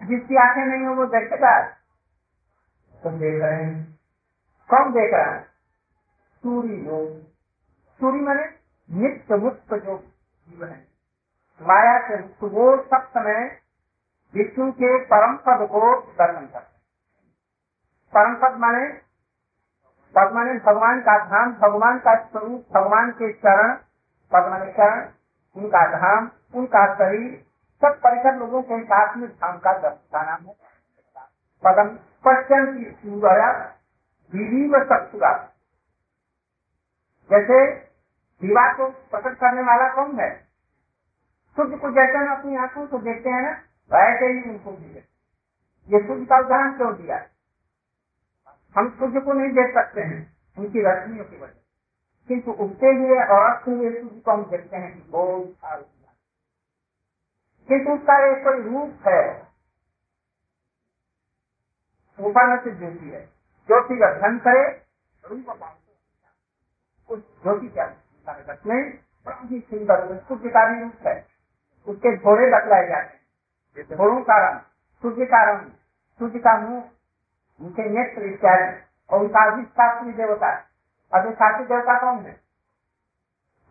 जिसकी 0.00 0.36
आँखें 0.42 0.64
नहीं 0.64 0.86
हो 0.86 0.94
वो 0.94 1.04
देखेगा 1.14 1.52
कौन 3.02 3.18
देख 3.18 3.42
रहे 3.42 3.64
हैं? 3.64 3.98
कौन 4.70 4.92
देख 4.92 5.12
रहा 5.14 5.32
है? 5.32 5.40
सूर्य 6.44 6.74
योग 6.86 7.08
सूर्य 8.00 8.20
माने 8.20 8.44
नित्य 8.88 9.36
मुक्त 9.36 9.74
जो 9.74 9.96
जीवन 9.96 10.68
है। 10.68 10.86
माया 11.60 11.98
से 12.08 12.16
वो 12.48 12.66
सब 12.84 13.08
समय 13.08 13.40
विष्णु 14.34 14.70
के 14.72 14.98
परम 15.04 15.36
पद 15.46 15.66
को 15.70 15.80
दर्शन 16.18 16.46
करते 16.46 16.76
परम 18.12 18.34
पद 18.42 18.58
माने 18.60 18.86
पद 20.14 20.32
माने 20.34 20.54
भगवान 20.66 21.00
का 21.08 21.16
धाम 21.24 21.52
भगवान 21.60 21.98
का 21.98 22.14
स्वरूप 22.24 22.76
भगवान 22.76 23.10
के 23.12 23.32
चरण 23.32 23.74
पद 24.32 24.50
माने 24.50 24.72
चरण 24.72 25.06
उनका 25.56 25.86
धाम 25.98 26.30
उनका 26.54 26.86
शरीर 26.94 27.30
सब 27.84 28.00
परिसर 28.00 28.36
लोगों 28.36 28.62
के 28.62 28.84
साथ 28.84 29.16
में 29.16 29.28
धाम 29.28 29.58
का 29.58 29.72
दर्शन 29.72 30.26
नाम 30.26 30.46
है। 30.46 30.54
पदम 31.64 31.88
पश्चिम 32.24 32.78
की 32.78 32.90
सूर्य 32.90 33.74
विधि 34.34 34.68
व 34.68 34.84
सत्सुरा। 34.84 35.52
जैसे 37.30 37.74
दीवार 38.42 38.74
को 38.74 38.88
प्रकट 38.90 39.34
करने 39.36 39.62
वाला 39.62 39.94
कौन 39.94 40.20
है? 40.20 40.48
सूर्य 41.56 41.76
को 41.76 41.90
जैसे 41.90 42.18
हम 42.18 42.38
अपनी 42.38 42.56
आँखों 42.56 42.86
को 42.86 42.98
देखते 42.98 43.30
हैं 43.30 43.42
ना, 43.42 43.50
वैसे 43.90 44.26
ही 44.26 44.50
उनको 44.50 44.70
भी 44.70 44.86
ये 45.88 46.06
सूर्य 46.06 46.24
का 46.24 46.38
उदाहरण 46.38 46.76
क्यों 46.76 46.94
दिया? 46.94 47.26
हम 48.78 48.90
सूर्य 48.90 49.20
को 49.20 49.32
नहीं 49.32 49.50
देख 49.50 49.74
सकते 49.74 50.00
हैं, 50.00 50.36
उनकी 50.58 50.80
रश्मियों 50.80 51.24
की 51.24 51.36
वजह 51.36 51.54
किंतु 52.28 52.50
उगते 52.50 52.86
हुए 52.86 53.24
और 53.24 53.50
अस्त 53.50 53.68
हुए 53.68 53.90
सूर्य 53.90 54.20
को 54.20 54.30
हम 54.30 54.44
देखते 54.44 54.76
हैं 54.76 54.94
कि 54.94 55.10
बहुत 55.10 55.56
किंतु 57.68 57.92
उसका 57.92 58.32
एक 58.32 58.44
कोई 58.44 58.62
रूप 58.62 59.08
है। 59.08 59.48
ऊपर 62.20 62.46
में 62.46 62.64
से 62.64 62.70
ज्योति 62.70 63.10
है। 63.10 63.26
ज्योति 63.66 63.96
का 63.96 64.18
धन 64.18 64.38
करे, 64.38 64.86
रूप 65.24 65.76
उस 67.10 67.42
ज्योति 67.42 67.68
क्या 67.68 67.86
नहीं 68.66 68.92
बड़ा 69.26 69.40
ही 69.44 69.60
सुंदर 69.60 70.18
सूर्य 70.18 70.48
का 70.48 70.74
भी 70.74 70.80
रूप 70.80 71.06
है। 71.06 71.26
उसके 71.88 72.16
घोड़े 72.16 72.46
बतलाए 72.46 72.88
जाते 72.88 73.16
हैं। 73.16 73.98
घोड़ों 73.98 74.20
का 74.20 74.50
रंग, 74.50 74.60
सूर्य 75.02 75.26
का 75.26 75.50
रंग, 75.50 75.70
सूर्य 76.18 76.38
का 76.38 76.58
मुँह, 76.58 76.84
उनके 77.60 77.82
नेत्र 77.82 78.22
इत्यादि। 78.22 78.78
और 79.10 79.20
उनका 79.20 79.52
अधिष्ठात्री 79.52 80.12
देवता 80.12 80.52
अधिष्ठात्री 81.14 81.66
देवता 81.66 82.00
कौन 82.00 82.18
है? 82.18 82.32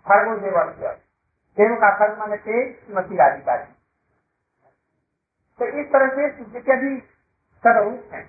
खरगो 0.07 0.37
देवता 0.37 0.93
देव 1.57 1.75
का 1.75 1.97
खर्ग 1.97 2.19
माने 2.19 2.37
तेज 2.37 2.91
मसीह 2.91 3.25
अधिकारी 3.25 3.76
तो 5.59 5.65
इस 5.79 5.87
तरह 5.87 6.09
से 6.15 6.29
सूर्य 6.33 6.59
के 6.61 6.75
भी 6.77 6.97
सदरूप 7.63 8.13
है, 8.13 8.21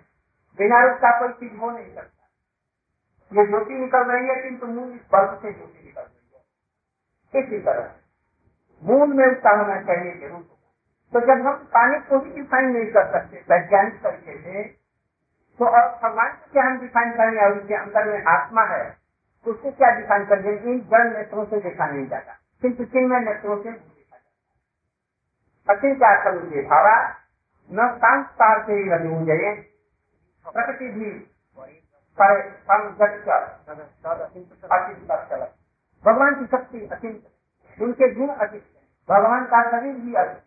बिना 0.58 0.84
रूप 0.84 0.98
का 0.98 1.10
कोई 1.18 1.32
चीज़ 1.40 1.56
हो 1.56 1.70
नहीं 1.70 1.94
सकता। 1.94 2.16
ये 3.32 3.46
ज्योति 3.46 3.74
निकल 3.76 4.04
रही 4.04 4.28
है, 4.28 4.36
किंतु 4.42 4.66
मूल 4.68 4.88
इस 4.90 5.00
बल्ब 5.12 5.38
से 5.42 5.52
ज्योति 5.52 5.84
निकल 5.84 6.02
रही 6.02 7.40
है। 7.40 7.42
इसी 7.42 7.58
तरह 7.60 7.90
मूल 8.82 9.12
में 9.14 9.26
उसका 9.26 9.50
होना 9.56 9.80
चाहिए 9.82 10.14
ज़रूर 10.18 10.46
तो 11.12 11.20
जब 11.20 11.46
हम 11.46 11.54
पानी 11.74 11.98
को 12.08 12.18
भी 12.18 12.30
डिफाइन 12.32 12.66
नहीं 12.68 12.90
कर 12.92 13.10
सकते, 13.12 13.36
वैज्ञानिक 13.50 13.94
तरीके 14.02 14.36
से 14.38 14.62
तो 15.60 15.66
और 15.66 15.86
भगवान 16.02 16.32
को 16.32 16.52
क्या 16.52 16.64
हम 16.64 16.78
डिफाइन 16.80 17.12
करेंगे 17.12 17.40
और 17.40 17.58
उसके 17.58 17.74
अंदर 17.74 18.04
में 18.06 18.24
आत्मा 18.28 18.64
है, 18.64 18.82
उसको 19.46 19.70
क्या 19.70 19.90
डिफाइन 19.90 20.24
करेंगे? 20.24 20.70
इन 20.70 20.80
जड़ 20.90 21.06
नेत्रों 21.08 21.44
से 21.44 21.60
देखा 21.60 21.86
नहीं 21.86 22.06
जाता। 22.08 22.32
किंतु 22.62 22.84
चिन्ह 22.86 23.18
नेत्रों 23.20 23.56
से 23.62 23.70
देखा 25.68 25.74
जाता 25.74 25.74
अति 25.74 25.94
क्या 25.94 26.14
करूँगे 26.24 26.62
भावा, 26.62 26.96
न 27.70 27.88
सांस्कार 27.96 28.62
से 28.62 28.84
लगे 28.90 29.08
मुझे 29.08 29.54
प्रकृति 30.46 30.88
भी 30.88 31.10
भगवान 36.04 36.34
की 36.34 36.46
शक्ति 36.46 36.88
अचिंत 36.92 37.82
उनके 37.82 38.14
गुण 38.14 38.28
अधिक 38.28 38.62
भगवान 39.08 39.44
का 39.44 39.62
शरीर 39.70 39.94
भी 39.94 40.14
अधिक 40.14 40.42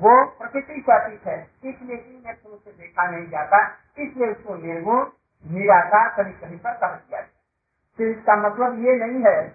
वो 0.00 0.24
प्रकृति 0.38 0.80
का 0.80 0.94
अतीत 0.94 1.26
है। 1.26 1.36
इसलिए 1.64 1.96
इन 1.96 2.22
नेत्रों 2.26 2.56
से 2.56 2.70
देखा 2.70 3.10
नहीं 3.10 3.26
जाता। 3.28 3.58
इसलिए 3.98 4.30
उसको 4.30 4.54
निर्गुण, 4.54 5.04
निराकार 5.44 6.08
कहीं 6.16 6.32
कहीं 6.32 6.58
पर 6.58 6.72
कहा 6.72 6.94
दिया 6.94 7.20
तो 7.20 8.04
इसका 8.04 8.36
मतलब 8.36 8.78
ये 8.86 8.94
नहीं 8.96 9.22
है, 9.24 9.48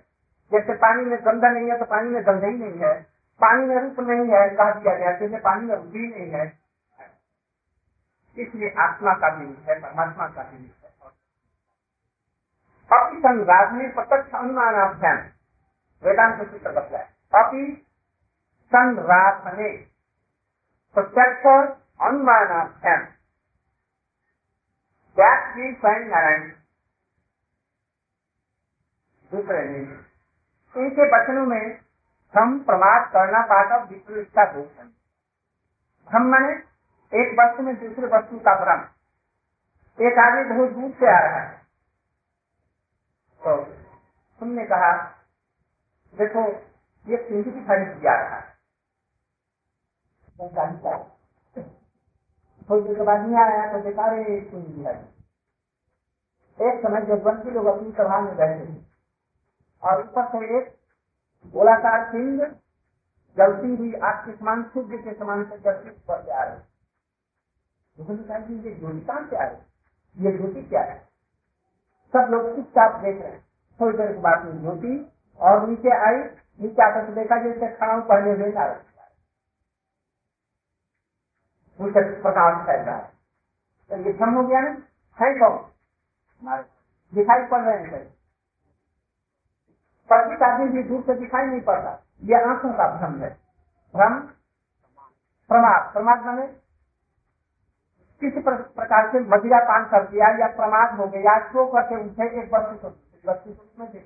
जैसे 0.51 0.73
पानी 0.73 1.05
में 1.05 1.17
गंधा 1.19 1.49
नहीं 1.49 1.69
है 1.69 1.77
तो 1.79 1.85
पानी 1.85 2.09
में 2.09 2.25
गंधा 2.25 2.47
ही 2.47 2.57
नहीं 2.57 2.79
है। 2.79 3.12
पानी 3.43 3.65
में 3.65 3.75
रूप 3.75 3.99
नहीं 3.99 4.27
है, 4.29 4.49
कहा 4.49 4.71
दिया 4.73 4.95
गया 4.95 5.11
जैसे 5.19 5.39
पानी 5.39 5.65
में 5.65 5.75
रूप 5.75 5.95
ही 5.95 6.07
नहीं 6.07 6.31
है। 6.31 6.45
इसलिए 8.37 8.73
आत्मा 8.79 9.13
का 9.13 9.35
भी 9.35 9.45
है, 9.67 9.79
परमात्मा 9.81 10.27
का 10.27 10.43
भी 10.43 10.63
है। 10.63 10.83
अपि 12.89 13.17
संराधने 13.17 13.87
प्रत्यक्ष 13.89 14.35
अनुमानाभ्याम 14.35 15.17
वेदांत 16.03 16.37
सूत्र 16.49 16.71
बताया 16.71 17.43
अपि 17.43 17.65
संराधने 18.71 19.71
प्रत्यक्ष 20.95 21.45
अनुमानाभ्याम 22.01 23.05
That 25.17 25.49
we 25.55 25.65
find 25.81 26.07
नारायण 26.09 26.45
दूसरे 29.31 29.63
नहीं 29.63 30.83
इनके 30.83 31.05
वचनों 31.07 31.45
में 31.45 31.82
हम 32.33 32.59
प्रमाद 32.63 33.09
करना 33.11 33.41
पाकर 33.45 33.83
विपरीतता 33.85 34.45
भूषण 34.53 34.89
हम 36.07 36.25
मैंने 36.25 36.53
एक 37.11 37.35
वस्तु 37.39 37.63
में 37.63 37.75
दूसरे 37.75 38.07
वस्तु 38.07 38.39
का 38.39 38.53
भ्रम। 38.59 38.81
एक 39.99 40.19
आदमी 40.19 40.43
बहुत 40.49 40.71
दूर 40.71 40.91
से 40.91 41.07
आ 41.07 41.19
रहा 41.19 41.39
है। 41.39 41.57
तो 43.41 43.55
तुमने 44.41 44.65
कहा, 44.65 44.91
देखो, 46.13 46.41
ये 47.05 47.17
सिंधु 47.17 47.51
की 47.51 47.63
खरीद 47.65 48.01
जा 48.03 48.15
रहा 48.15 48.35
है 48.35 48.51
थोड़ी 52.69 52.83
देर 52.83 52.95
के 52.95 53.03
बाद 53.03 53.21
नहीं 53.21 53.35
आया 53.35 53.71
तो 53.71 53.79
देखा 53.81 54.07
रे 54.07 54.23
सिंधु 54.41 54.83
है। 54.87 54.95
एक 56.59 56.81
समय 56.83 57.01
जब 57.01 57.07
जगवंती 57.07 57.51
लोग 57.51 57.65
अपनी 57.65 57.91
सभा 57.91 58.19
में 58.21 58.35
बैठे 58.37 58.65
और 59.83 60.01
ऊपर 60.01 60.27
से 60.31 60.57
एक 60.57 60.65
गोलाकार 61.45 62.11
सिंह 62.11 62.45
जलती 63.37 63.75
हुई 63.75 63.93
आग 63.93 64.25
के 64.25 64.35
समान 64.37 64.63
सूर्य 64.63 64.97
के 64.97 65.13
समान 65.13 65.43
से 65.49 65.57
जलती 65.57 65.89
ऊपर 65.89 66.23
से 66.25 66.31
आ 66.31 66.43
रही। 66.43 66.59
ये 68.55 68.75
ज्योति 68.75 68.99
कहाँ 68.99 69.27
से 69.29 69.35
आ 69.35 69.43
रही 69.43 70.25
ये 70.25 70.37
ज्योति 70.37 70.61
क्या 70.63 70.81
है? 70.81 70.97
सब 72.13 72.31
लोग 72.31 72.55
चुपचाप 72.55 72.99
देख 73.01 73.21
रहे 73.21 73.31
हैं। 73.31 73.43
थोड़ी 73.81 73.97
देर 73.97 74.11
के 74.13 74.19
बाद 74.19 74.45
में 74.45 74.61
ज्योति 74.61 75.11
और 75.39 75.67
नीचे 75.67 75.89
आई। 76.05 76.17
नीचे 76.61 76.83
आकर 76.83 77.05
के 77.05 77.13
देखा 77.13 77.37
जैसे 77.43 77.67
खड़ा 77.75 77.99
पहले 77.99 78.31
हुए 78.31 78.51
उनसे 81.79 82.01
प्रकाश 82.21 82.65
फैल 82.65 82.89
है। 82.89 83.01
तो 83.89 83.97
ये 83.97 84.13
भ्रम 84.13 84.33
हो 84.33 84.43
गया 84.47 84.59
है 84.59 85.33
कौन 85.39 86.63
दिखाई 87.13 87.45
पड़ 87.47 87.61
रहे 87.61 87.77
हैं 87.77 88.13
परिचित 90.09 90.41
आदमी 90.43 90.69
भी 90.69 90.83
दूर 90.83 91.01
से 91.01 91.13
दिखाई 91.13 91.45
नहीं 91.45 91.61
पड़ता। 91.61 92.03
ये 92.23 92.35
आँखों 92.43 92.73
का 92.73 92.97
भ्रम 92.97 93.21
है। 93.21 93.29
भ्रम? 93.95 94.19
प्रमाद। 95.47 95.93
प्रमाद 95.93 96.25
मैंने 96.25 96.47
किसी 98.21 98.39
प्रकार 98.39 99.11
से 99.11 99.19
मदिरा 99.19 99.59
पान 99.59 99.85
कर 99.85 100.07
दिया 100.07 100.27
या 100.27 100.47
प्रमाद 100.47 100.99
हो 100.99 101.07
गया 101.07 101.47
सो 101.47 101.65
करके 101.67 101.95
उठे 101.95 102.41
एक 102.41 102.53
वस्तु 102.53 102.87
वस्तु 103.31 103.49
में 103.79 103.93
थे 103.93 104.01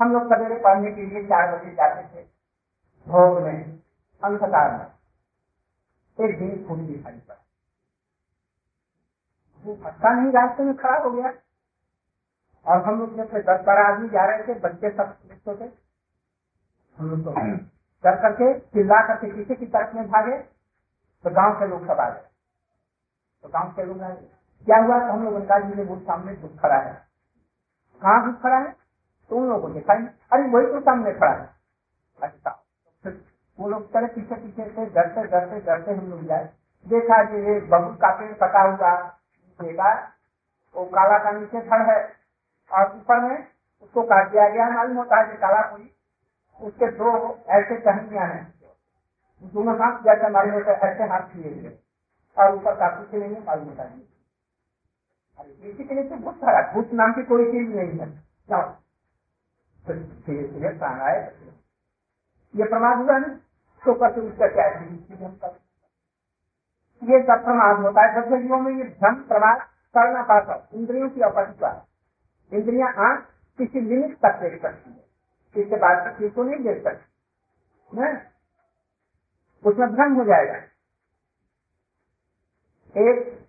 हम 0.00 0.12
लोग 0.12 0.34
सवेरे 0.34 0.56
पढ़ने 0.56 0.92
के 0.92 1.02
लिए 1.02 1.24
चार 1.24 1.56
बजे 1.56 1.70
जाते 1.70 2.02
थे। 2.02 2.26
भोग 3.08 3.42
में, 3.42 3.80
अंधकार 4.24 4.70
में। 4.70 4.86
एक 6.28 6.38
दिन 6.38 6.64
फूल 6.68 6.78
दिखाई 6.78 7.12
पड़ा। 7.12 7.44
वो 9.64 9.74
फटका 9.84 10.10
नहीं, 10.10 10.32
रास्ते 10.32 10.62
में 10.62 10.76
खड़ा 10.76 10.98
हो 10.98 11.10
गया। 11.10 11.32
और 12.66 12.82
हम 12.84 12.98
लोग 12.98 13.16
जब 13.16 13.36
दस 13.40 13.64
बारह 13.66 13.82
आदमी 13.84 14.08
जा 14.08 14.24
रहे 14.24 14.42
थे, 14.48 14.58
बच्चे 14.60 14.90
सब 14.90 15.16
बच्चों 15.30 15.56
थे 15.56 15.70
हम 16.98 17.10
लोग 17.10 17.24
तो 17.24 17.32
कर 18.04 18.16
करके 18.22 18.58
चिल्ला 18.58 19.00
करके 19.06 19.32
पीछे 19.32 19.54
की 19.54 19.66
तरफ़ 19.66 19.96
में 19.96 20.08
भागे 20.10 20.36
तो 21.24 21.30
गाँव 21.30 21.58
के 21.58 21.66
लोग 21.66 21.86
सब 21.86 22.00
आ 22.00 22.08
गए। 22.10 22.24
तो 23.44 23.48
गाँव 23.48 23.72
के 23.72 23.84
लोग 23.84 24.02
आए 24.02 24.16
क्या 24.66 24.78
हुआ 24.78 24.98
तो 24.98 25.12
हम 25.12 25.24
लोग 25.24 25.34
उनका 25.34 25.58
जी 25.58 25.74
ने 25.74 25.84
वो 25.84 25.96
सामने 25.98 26.34
घुस 26.36 26.58
खड़ा 26.60 26.76
है। 26.76 26.92
कहाँ 28.02 28.24
घुस 28.26 28.40
खड़ा 28.42 28.58
है? 28.58 28.76
तो 29.30 29.36
उन 29.36 29.48
लोगों 29.48 29.68
ने 29.68 29.80
कहा 29.80 29.94
अरे 30.32 30.48
वही 30.48 30.66
तो 30.66 30.80
सामने 30.80 31.12
खड़ा 31.12 31.32
है। 31.32 31.48
अच्छा 32.18 32.60
वो 33.58 33.68
लोग 33.68 33.92
चले 33.92 34.06
पीछे 34.06 34.34
पीछे 34.34 34.64
से, 34.64 34.86
डरते 34.86 35.22
डरते 35.26 35.60
डरते 35.60 35.92
हम 35.92 36.10
लोग 36.10 36.24
जाए। 36.24 36.44
देखा 36.86 37.22
जी 37.24 37.36
ये 37.44 37.60
बबूल 37.60 37.94
का 37.94 38.10
पेड़ 38.16 38.32
हुआ। 38.32 38.94
देखा, 39.60 39.92
वो 40.76 40.84
काला 40.84 41.18
का 41.18 41.30
नीचे 41.30 41.60
खड़ 41.60 41.82
है। 41.90 42.23
और 42.72 42.96
ऊपर 42.96 43.20
में 43.20 43.46
उसको 43.82 44.02
काट 44.02 44.30
दिया 44.30 44.48
गया, 44.48 44.68
मालूम 44.70 44.96
होता 44.96 45.20
है 45.20 45.30
कि 45.30 45.36
काला 45.38 45.62
कोई, 45.62 45.90
उसके 46.60 46.86
दो 46.92 47.38
ऐसे 47.48 47.76
टहनिया 47.76 48.24
है। 48.24 48.54
दोनों 49.44 49.74
हाथ 49.76 50.02
जैसे 50.02 50.28
मालूम 50.28 50.54
होता 50.54 50.72
है, 50.72 50.78
ऐसे 50.78 51.04
हाथ 51.04 51.20
किए 51.20 51.54
हुए 51.54 51.78
और 52.36 52.54
ऊपर 52.54 52.74
का 52.74 52.88
कुछ 52.88 53.14
नहीं 53.14 53.34
है 53.34 53.44
मालूम 53.44 53.68
होता 53.68 53.84
नहीं 53.84 54.02
इसी 55.64 55.84
के 55.84 55.94
लिए 55.94 56.04
बहुत 56.04 56.36
सारा, 56.36 56.72
भूत 56.72 56.90
नाम 56.92 57.12
की 57.12 57.22
कोई 57.22 57.44
चीज़ 57.44 57.76
नहीं 57.76 57.98
है। 57.98 58.06
ये 62.54 62.64
प्रमाद 62.64 62.98
हुआ 62.98 63.18
ना? 63.18 63.28
तो 63.82 63.94
करके 63.94 64.20
उसका 64.20 64.46
क्या 64.46 64.66
ये 67.02 67.22
सब 67.22 67.44
प्रमाद 67.44 67.76
होता 67.76 68.02
है। 68.02 68.14
सब 68.14 68.36
जीवों 68.36 68.58
में 68.58 68.72
ये 68.72 68.84
धन, 68.84 69.14
प्रमाद 69.14 69.60
करना 69.94 70.22
पाता 70.22 70.68
इंद्रियों 70.74 71.08
की 71.10 71.20
अपरिता 71.20 71.70
इंद्रिया 72.52 72.86
आँख 72.86 73.26
किसी 73.58 73.80
लिमिट 73.80 74.16
तक 74.16 74.40
देख 74.42 74.62
सकती 74.62 74.90
है। 74.90 75.04
इसके 75.56 75.76
बाद 75.76 76.18
किसी 76.18 76.30
को 76.30 76.42
नहीं 76.42 76.64
देख 76.64 76.84
सकती 76.84 77.04
न 77.94 78.26
उसमें 79.66 79.88
भ्रम 79.94 80.14
हो 80.14 80.24
जाएगा। 80.24 80.54
एक, 82.96 83.46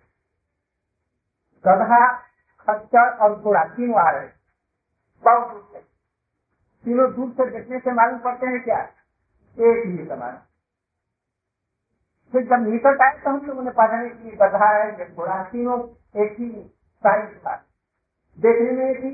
गधा, 1.66 2.16
खच्चर 2.60 3.08
और 3.16 3.40
घोड़ा, 3.40 3.64
तीनों 3.64 4.00
आ 4.00 4.10
रहे 4.10 4.28
बहुत 5.24 5.52
दूर 5.52 5.68
से। 5.72 5.78
तीनों 6.84 7.14
दूर 7.14 7.30
से 7.30 7.50
देखने 7.50 7.78
से 7.78 7.92
मालूम 7.92 8.18
पड़ते 8.18 8.46
हैं 8.46 8.62
क्या? 8.64 8.80
एक 9.58 9.86
ही 9.86 10.06
समान। 10.06 10.42
फिर 12.32 12.42
जब 12.46 12.68
निकट 12.68 13.00
आए 13.02 13.18
तो 13.18 13.30
हम 13.30 13.46
लोगों 13.46 13.62
ने 13.62 13.70
पहचाने 13.70 14.08
की 14.10 14.30
गधा 14.30 14.68
है 14.68 15.14
घोड़ा, 15.14 15.42
तीनों 15.44 15.80
एक 16.24 16.32
ही 16.32 16.62
साइज़ 16.96 17.38
था। 17.38 17.65
देखने 18.38 18.70
में 18.72 18.84
एक 18.86 19.04
ही। 19.04 19.10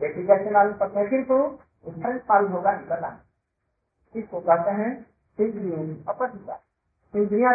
जैसे 0.00 0.50
मालूम 0.50 0.74
पड़ते 0.78 0.98
हैं? 0.98 1.08
फिर 1.10 1.24
तो 1.24 1.38
उसका 1.84 2.08
मालूम 2.30 2.52
होगा, 2.52 2.72
निकल 2.72 3.04
इसको 4.14 4.40
कहते 4.40 4.70
हैं 4.72 4.90
इंद्रियों 5.38 5.82
अपरिता 6.08 6.54
इंद्रिया 7.14 7.50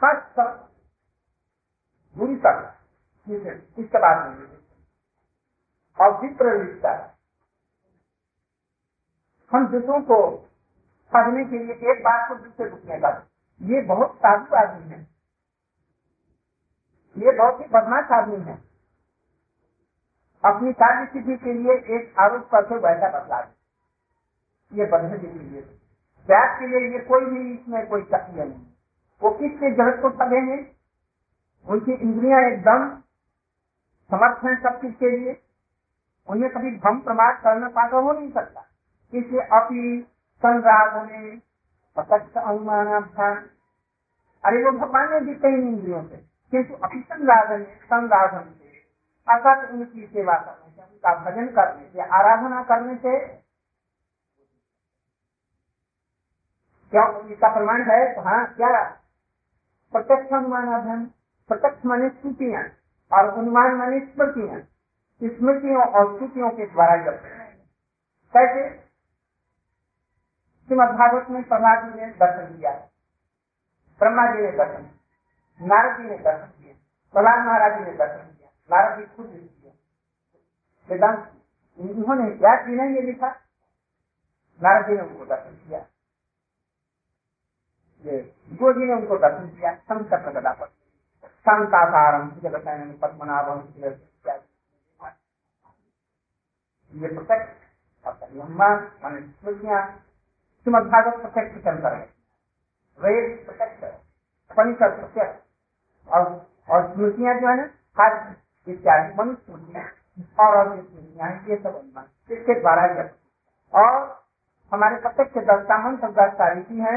खास 0.00 0.22
तक 0.38 0.70
बुरी 2.16 2.36
तक 2.36 2.70
इसके 3.28 3.98
बाद 3.98 4.26
में 4.28 4.46
और 5.98 6.20
विप्रलिप्ता 6.22 6.92
हम 9.52 9.66
दूसरों 9.68 10.00
को 10.02 10.16
पढ़ने 11.12 11.44
के 11.44 11.58
लिए 11.58 11.92
एक 11.92 12.00
बात 12.02 12.28
को 12.28 12.34
दूसरे 12.36 12.68
रुकने 12.68 12.98
का 13.00 13.10
ये 13.60 13.82
बहुत 13.82 14.16
साधु 14.16 14.54
आदमी 14.56 14.88
है। 14.90 15.00
ये 17.16 17.32
बहुत 17.38 17.60
ही 17.60 17.66
बदमाश 17.66 18.12
आदमी 18.12 18.40
है। 18.44 18.56
अपनी 20.44 20.72
कार्य 20.72 21.06
सिद्धि 21.06 21.36
के 21.36 21.52
लिए 21.52 21.72
एक 21.72 22.14
आरोप 22.20 22.42
पर 22.42 22.62
करके 22.62 22.74
वैसा 22.74 23.08
बदला 23.08 23.38
ये 24.72 24.86
बंधन 24.86 25.18
के 25.18 25.26
लिए। 25.26 25.60
व्यास 26.28 26.58
के 26.60 26.66
लिए 26.66 26.92
ये 26.92 26.98
कोई 26.98 27.26
भी 27.26 27.52
इसमें 27.54 27.86
कोई 27.86 28.02
सक्रिय 28.02 28.44
नहीं। 28.44 28.66
वो 29.22 29.30
किसके 29.30 29.70
जगत 29.70 30.02
को 30.02 30.10
सधेंगे 30.10 30.56
उनकी 31.68 31.92
इंद्रिया 31.92 32.38
एकदम 32.46 32.88
समर्थ 34.10 34.44
है 34.44 34.56
सब 34.62 34.80
चीज़ 34.80 34.94
के 34.94 35.10
लिए? 35.10 35.42
उन्हें 36.28 36.50
कभी 36.52 36.70
भ्रम 36.70 36.98
प्रमाद 37.00 37.40
करना 37.44 37.68
पाकर 37.68 37.96
हो 37.96 38.12
नहीं 38.12 38.32
सकता। 38.32 38.64
इसलिए 39.14 39.40
अपनी 39.40 40.00
संराग 40.38 40.94
होने 40.96 41.36
प्रत्यक्ष 41.96 42.36
अनुमान 42.36 42.86
अरे 44.44 44.64
वो 44.64 44.72
भगवान 44.78 45.12
ने 45.12 45.20
दी 45.20 45.34
कई 45.34 45.52
इंद्रियों 45.52 46.04
से। 46.04 46.16
किंतु 46.50 46.74
अभी 46.74 47.00
संराधन 47.00 47.62
संराधन 47.64 48.50
से 48.50 48.63
अर्थात 49.28 49.70
उनकी 49.70 50.06
सेवा 50.06 50.34
करने 50.36 50.70
से 50.70 50.82
उनका 50.82 51.14
भजन 51.24 51.46
करने 51.56 51.88
से, 51.88 52.00
आराधना 52.00 52.62
करने 52.62 52.96
से। 52.96 53.18
क्या 56.92 57.04
इसका 57.32 57.48
प्रमाण 57.54 57.82
है? 57.90 58.14
तो 58.14 58.20
हाँ 58.20 58.44
क्या? 58.54 58.82
प्रत्यक्ष 59.94 60.32
अनुमान 60.32 60.72
अध्ययन 60.74 61.04
प्रत्यक्ष 61.50 61.84
माने 61.86 62.08
स्मृतियाँ 62.10 62.62
और 63.12 63.28
अनुमान 63.32 63.74
माने 63.76 64.00
स्मृतियाँ 64.00 64.60
स्मृतियों 65.20 65.82
और 65.82 66.16
स्मृतियों 66.16 66.50
के 66.50 66.66
द्वारा 66.66 66.96
जब 67.04 67.20
कैसे? 68.34 68.68
श्रीमद 70.68 70.94
भागवत 70.98 71.30
में 71.30 71.42
प्रहलाद 71.42 71.84
जी 71.84 72.00
ने 72.00 72.06
दर्शन 72.20 72.56
दिया 72.56 72.70
ब्रह्मा 74.00 74.26
जी 74.26 74.42
ने 74.42 74.52
दर्शन 74.52 74.88
नारद 75.60 75.96
जी 75.98 76.08
ने 76.08 76.18
दर्शन 76.18 76.46
दिया 76.58 76.74
प्रहलाद 77.14 77.46
महाराज 77.46 77.78
जी 77.78 77.84
ने 77.84 77.96
दर्शन 77.96 78.33
खुद 79.06 79.26
वेदांत 80.88 81.32
उन्होंने 81.78 82.30
क्या 82.36 82.54
ने 82.76 82.94
ये 82.94 83.00
लिखा? 83.02 83.28
नारद 84.60 84.86
जी 84.86 84.94
ने 84.94 85.02
उनको 85.02 85.24
दर्शन 85.24 85.54
दिया 85.56 85.78
जो 88.04 88.72
जी 88.72 88.86
ने 88.86 88.94
उनको 88.94 89.16
दर्शन 89.18 89.48
किया। 89.48 89.74
संकट 89.74 90.32
गदा 90.32 90.52
पर। 90.52 90.66
शांताकारम 91.46 92.30
जगत 92.40 92.68
पद्मनाभम 93.00 93.60
ये 96.92 97.08
प्रत्यक्ष 97.08 97.64
मान 98.58 99.20
स्मृतियाँ 99.30 99.80
श्रीमद 100.66 100.90
प्रत्यक्ष 101.22 101.62
के 101.64 101.70
अंदर 101.70 101.94
है। 101.94 102.06
वेद 102.98 103.46
प्रत्यक्ष 103.46 103.84
उपनिषद 104.50 104.96
प्रत्यक्ष। 105.00 105.42
और 106.08 106.24
और 106.70 106.92
स्मृतियाँ 106.94 107.34
जो 107.40 107.48
है 107.48 107.56
ना 107.56 107.66
इत्यादि 108.66 109.14
मनुष्य 109.14 109.52
और 110.38 110.76
ये 111.44 111.56
सब 111.56 111.74
अनुमान 111.74 112.06
इसके 112.30 112.60
द्वारा 112.60 112.86
जब 112.94 113.10
और 113.72 113.98
हमारे 114.72 115.00
प्रत्यक्ष 115.00 115.36
मंत्र 115.84 116.10
दस्ता 116.12 116.52
रीति 116.52 116.80
है 116.80 116.96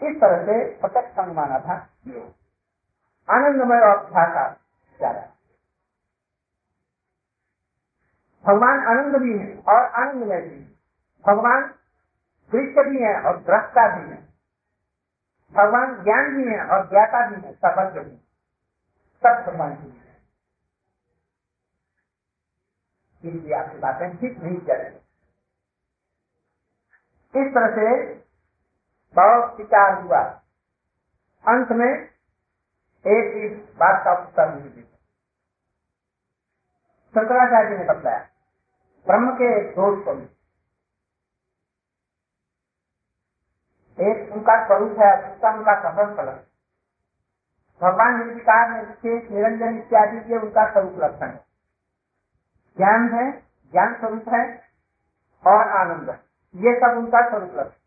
इस 0.00 0.20
तरह 0.20 0.44
से 0.44 0.64
प्रत्यक्ष 0.76 1.12
संग 1.12 1.34
माना 1.36 1.58
था 1.60 1.76
आनंदमय 3.28 3.80
और 3.82 3.96
भाषा 4.10 4.48
ज़्यादा 5.00 5.20
भगवान 8.44 8.80
आनंद 8.88 9.16
भी 9.16 9.38
है 9.38 9.54
और 9.68 9.84
आनंदमय 9.94 10.40
भी 10.40 10.54
है 10.54 10.62
भगवान 11.24 11.62
दृश्य 12.52 12.82
भी 12.90 13.02
है 13.02 13.14
और 13.22 13.38
दृष्टा 13.42 13.86
भी 13.88 14.10
है 14.10 14.22
भगवान 15.54 15.94
ज्ञान 16.04 16.30
भी 16.36 16.44
है 16.50 16.60
और 16.66 16.88
ज्ञाता 16.90 17.18
भी 17.28 17.36
है, 17.36 17.52
सर्वज्ञ 17.54 18.00
भी 18.00 18.16
सब 19.22 19.44
भगवान 19.46 19.74
भी 19.74 19.88
है। 19.88 20.02
इसलिए 23.24 23.54
आपकी 23.56 23.78
बातें 23.78 24.16
ठीक 24.16 24.38
नहीं 24.38 24.58
चलेंगे 24.60 25.02
इस 27.34 27.48
तरह 27.54 27.70
से 27.76 27.86
बहुत 29.16 29.56
विचार 29.58 30.00
हुआ। 30.02 30.20
अंत 31.44 31.70
में 31.72 31.90
एक 33.04 33.26
इस 33.44 33.54
बात 33.76 33.96
का 34.04 34.12
उत्तर 34.18 34.46
नहीं 34.50 34.70
दिया 34.70 34.84
शंकराचार्य 37.14 37.76
ने 37.78 37.84
बताया, 37.84 38.20
ब्रह्म 39.06 39.32
के 39.34 39.48
दोष 39.70 40.04
को 40.04 40.12
एक 44.04 44.32
उनका 44.32 44.66
स्वरूप 44.66 44.98
है 44.98 45.30
दूसरा 45.30 45.50
उनका 45.52 45.74
सफल 45.80 46.14
फल 46.14 46.40
भगवान 47.82 48.18
निर्विकार 48.18 48.70
निर्विशेष 48.70 49.30
निरंजन 49.30 49.78
इत्यादि 49.78 50.20
के 50.20 50.36
उनका 50.38 50.72
स्वरूप 50.72 50.94
लक्षण 50.98 51.26
है। 51.26 51.44
ज्ञान 52.76 53.14
है, 53.14 53.32
ज्ञान 53.72 53.98
स्वरूप 53.98 54.28
है 54.28 54.62
और 55.46 55.68
आनंद 55.68 56.10
ये 56.54 56.80
सब 56.80 56.98
उनका 56.98 57.28
स्वरूप 57.28 57.50
लक्षण 57.54 57.80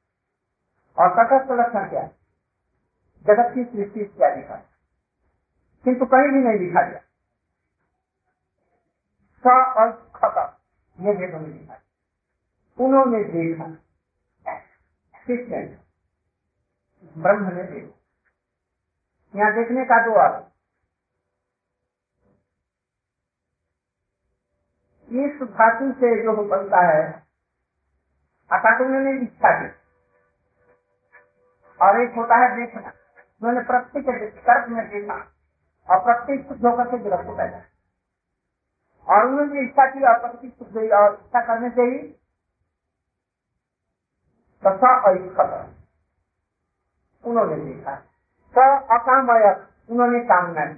और 0.97 1.23
तटस्थ 1.23 1.51
लक्षण 1.51 1.89
क्या 1.89 2.01
है? 2.01 2.15
जगत 3.23 3.51
की 3.55 3.63
सृष्टि 3.63 3.99
इत्यादि 3.99 4.41
का। 4.41 4.55
किंतु 5.83 6.05
कहीं 6.05 6.29
भी 6.29 6.39
नहीं 6.39 6.59
लिखा 6.59 6.81
गया। 6.81 7.01
और 9.73 10.11
खत 10.15 10.57
ये 10.99 11.13
भेदों 11.13 11.39
में 11.39 11.47
लिखा 11.47 11.79
उन्होंने 12.79 13.23
देखा। 13.23 13.65
किसने 15.27 15.86
ब्रह्म 17.17 17.53
ने 17.55 17.63
देखा 17.63 17.95
यहाँ 19.33 19.53
देखने 19.53 19.85
का 19.85 19.97
दो 20.05 20.13
अर्थ 20.21 20.45
इस 25.09 25.41
धातु 25.51 25.91
से 25.93 26.09
जो 26.23 26.43
बनता 26.43 26.81
है 26.87 27.01
अर्थात 28.51 28.81
उन्होंने 28.81 29.11
इच्छा 29.21 29.51
की 29.59 29.69
और 31.79 32.01
एक 32.01 32.15
होता 32.15 32.35
है 32.35 32.55
देखना। 32.55 32.91
उन्होंने 33.41 33.61
प्रत्येक 33.63 34.05
कर्म 34.45 34.75
में 34.75 34.89
देखा 34.89 35.15
और 35.89 35.99
प्रत्येक 36.03 36.47
शुद्ध 36.47 36.65
होकर 36.65 36.89
के 36.91 36.97
जगत 36.99 37.25
को 37.25 37.35
पैदा 37.37 37.63
और 39.07 39.25
उन्होंने 39.25 39.61
इच्छा 39.61 39.85
की 39.91 40.03
और 40.03 40.19
प्रत्येक 40.19 40.53
शुद्ध 40.53 40.91
और 40.93 41.13
इच्छा 41.15 41.41
करने 41.47 41.69
से 41.69 41.83
ही 41.83 41.97
तथा 44.63 44.91
उन्होंने 47.27 47.55
देखा 47.55 47.95
तो 48.55 48.65
अकामयक, 48.95 49.67
उन्होंने 49.89 50.19
कामना 50.25 50.65
की। 50.65 50.73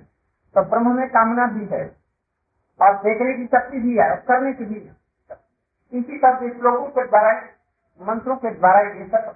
तो 0.55 0.61
ब्रह्म 0.63 0.95
में 0.95 1.07
कामना 1.09 1.45
भी 1.47 1.65
है 1.65 1.83
और 2.79 2.95
देखने 2.97 3.33
की 3.33 3.45
शक्ति 3.47 3.79
भी 3.79 3.97
है, 3.97 4.15
करने 4.27 4.53
की 4.53 4.65
भी 4.65 4.79
इसी 5.93 6.17
तरह 6.17 6.49
श्लोकों 6.49 6.87
के 6.87 7.07
द्वारा 7.07 7.31
मंत्रों 8.01 8.35
के 8.35 8.53
द्वारा 8.53 8.79
ये 8.81 9.05
सब 9.07 9.35